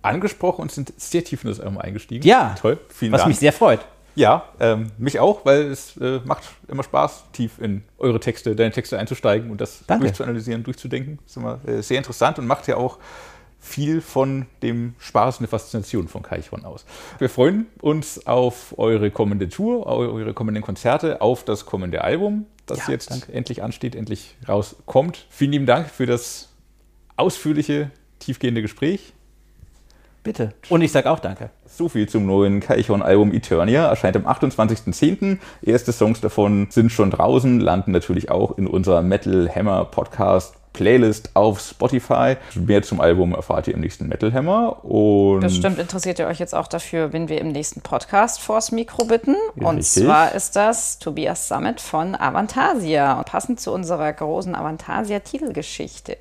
[0.02, 2.26] angesprochen und sind sehr tief in das Album eingestiegen.
[2.26, 2.78] Ja, Toll.
[2.88, 3.28] Vielen was Dank.
[3.28, 3.80] mich sehr freut.
[4.14, 8.72] Ja, ähm, mich auch, weil es äh, macht immer Spaß, tief in eure Texte, deine
[8.72, 10.06] Texte einzusteigen und das Danke.
[10.06, 11.18] durchzuanalysieren, durchzudenken.
[11.22, 12.98] Das ist immer äh, sehr interessant und macht ja auch
[13.60, 16.84] viel von dem Spaß und der Faszination von Kaichon aus.
[17.18, 22.46] Wir freuen uns auf eure kommende Tour, eu- eure kommenden Konzerte, auf das kommende Album,
[22.66, 23.32] das Ja, jetzt danke.
[23.32, 25.26] endlich ansteht, endlich rauskommt.
[25.28, 26.48] Vielen lieben Dank für das
[27.16, 29.12] ausführliche tiefgehende Gespräch.
[30.22, 30.52] Bitte.
[30.68, 31.48] Und ich sage auch danke.
[31.66, 33.86] So viel zum neuen Kaichon-Album Eternia.
[33.88, 35.38] Erscheint am 28.10.
[35.62, 41.36] Erste Songs davon sind schon draußen, landen natürlich auch in unserer Metal Hammer Podcast Playlist
[41.36, 42.36] auf Spotify.
[42.54, 44.82] Mehr zum Album erfahrt ihr im nächsten Metal Hammer.
[44.82, 49.04] Und Bestimmt interessiert ihr euch jetzt auch dafür, wenn wir im nächsten Podcast vors Mikro
[49.04, 49.36] bitten.
[49.56, 50.04] Und Richtig.
[50.04, 53.18] zwar ist das Tobias Summit von Avantasia.
[53.18, 56.16] Und passend zu unserer großen Avantasia-Titelgeschichte.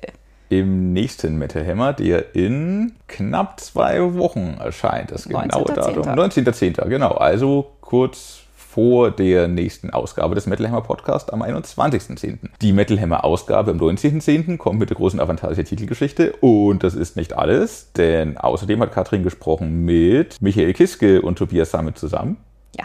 [0.50, 5.10] im nächsten Metal Hammer, der in knapp zwei Wochen erscheint.
[5.10, 5.74] Das genaue 19.10..
[5.74, 6.02] Datum.
[6.04, 6.88] 19.10.
[6.88, 7.12] Genau.
[7.12, 8.40] Also kurz
[8.72, 12.38] vor der nächsten Ausgabe des Metal Hammer Podcast am 21.10.
[12.62, 14.58] Die Metal Hammer Ausgabe am 19.10.
[14.58, 19.24] kommt mit der großen Avantasia Titelgeschichte und das ist nicht alles, denn außerdem hat Katrin
[19.24, 22.36] gesprochen mit Michael Kiske und Tobias Sammet zusammen.
[22.78, 22.84] Ja,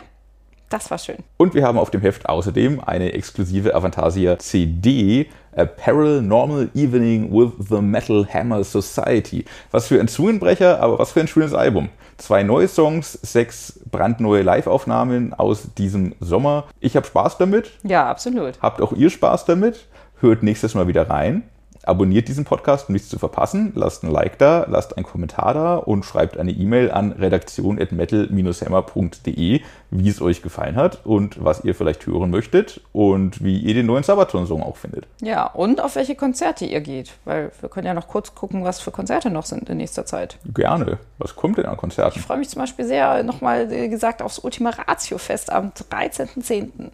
[0.70, 1.18] das war schön.
[1.38, 5.28] Und wir haben auf dem Heft außerdem eine exklusive Avantasia CD,
[5.58, 9.46] A Paranormal Evening with the Metal Hammer Society.
[9.72, 11.90] Was für ein Zungenbrecher, aber was für ein schönes Album.
[12.18, 16.66] Zwei neue Songs, sechs brandneue Live-Aufnahmen aus diesem Sommer.
[16.80, 17.72] Ich habe Spaß damit.
[17.84, 18.62] Ja, absolut.
[18.62, 19.88] Habt auch ihr Spaß damit?
[20.20, 21.44] Hört nächstes Mal wieder rein.
[21.86, 23.72] Abonniert diesen Podcast, um nichts zu verpassen.
[23.76, 29.62] Lasst ein Like da, lasst einen Kommentar da und schreibt eine E-Mail an redaktion.metal-hammer.de,
[29.92, 33.86] wie es euch gefallen hat und was ihr vielleicht hören möchtet und wie ihr den
[33.86, 35.06] neuen Sabaton-Song auch findet.
[35.22, 37.14] Ja, und auf welche Konzerte ihr geht.
[37.26, 40.38] Weil wir können ja noch kurz gucken, was für Konzerte noch sind in nächster Zeit.
[40.54, 40.98] Gerne.
[41.18, 42.20] Was kommt denn an Konzerten?
[42.20, 46.92] Ich freue mich zum Beispiel sehr, nochmal äh, gesagt, aufs Ultima Ratio Fest am 13.10.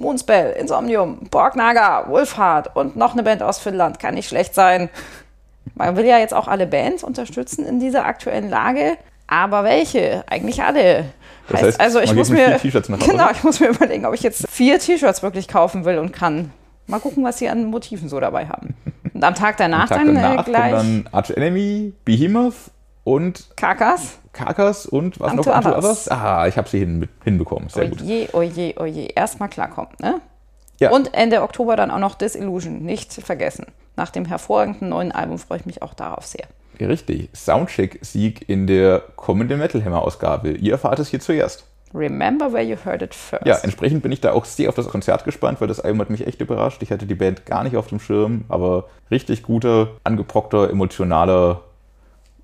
[0.00, 3.98] Moonspell, Insomnium, Borgnaga, Wolfhard und noch eine Band aus Finnland.
[3.98, 4.88] Kann nicht schlecht sein.
[5.74, 8.96] Man will ja jetzt auch alle Bands unterstützen in dieser aktuellen Lage.
[9.26, 10.24] Aber welche?
[10.28, 11.04] Eigentlich alle.
[11.48, 14.78] Das heißt, also ich muss mir, genau, ich muss mir überlegen, ob ich jetzt vier
[14.78, 16.52] T-Shirts wirklich kaufen will und kann.
[16.86, 18.74] Mal gucken, was sie an Motiven so dabei haben.
[19.12, 22.54] Und am Tag danach Am Tag dann danach äh, gleich dann Arch Enemy, Behemoth
[23.04, 24.19] und Kakas.
[24.32, 25.46] Karkas und was noch?
[25.46, 25.84] Unto Others.
[25.84, 26.08] Others?
[26.08, 27.68] Ah, ich habe sie hin, hinbekommen.
[27.68, 28.02] Sehr gut.
[28.02, 29.06] Oje, oje, oje.
[29.14, 30.20] Erstmal klarkommen, ne?
[30.78, 30.90] Ja.
[30.90, 33.66] Und Ende Oktober dann auch noch Disillusion, nicht vergessen.
[33.96, 36.46] Nach dem hervorragenden neuen Album freue ich mich auch darauf sehr.
[36.80, 37.28] Richtig.
[37.34, 40.52] Soundcheck-Sieg in der kommenden Metal Hammer-Ausgabe.
[40.52, 41.66] Ihr erfahrt es hier zuerst.
[41.92, 43.44] Remember where you heard it first.
[43.44, 46.10] Ja, entsprechend bin ich da auch sehr auf das Konzert gespannt, weil das Album hat
[46.10, 46.82] mich echt überrascht.
[46.82, 51.62] Ich hatte die Band gar nicht auf dem Schirm, aber richtig guter, angebrockter, emotionaler.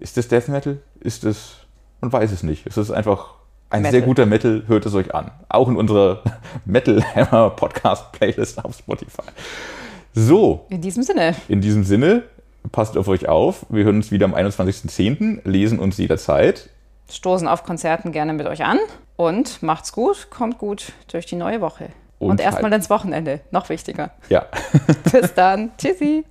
[0.01, 0.79] Ist das Death Metal?
[1.01, 1.59] Ist es.
[2.01, 2.67] Man weiß es nicht.
[2.67, 3.35] Es ist einfach
[3.71, 3.93] ein Metal.
[3.99, 4.63] sehr guter Metal.
[4.67, 5.31] Hört es euch an.
[5.49, 6.23] Auch in unserer
[6.65, 9.23] Metal Hammer Podcast Playlist auf Spotify.
[10.15, 12.23] So, In diesem Sinne, in diesem Sinne,
[12.73, 13.67] passt auf euch auf.
[13.69, 16.71] Wir hören uns wieder am 21.10., lesen uns jederzeit.
[17.11, 18.79] stoßen auf Konzerten gerne mit euch an
[19.17, 21.91] und macht's gut, kommt gut durch die neue Woche.
[22.19, 24.11] Und, Und erstmal halt- ins Wochenende, noch wichtiger.
[24.31, 24.47] Ja.
[25.13, 25.73] Bis dann.
[25.79, 26.25] Tschüssi.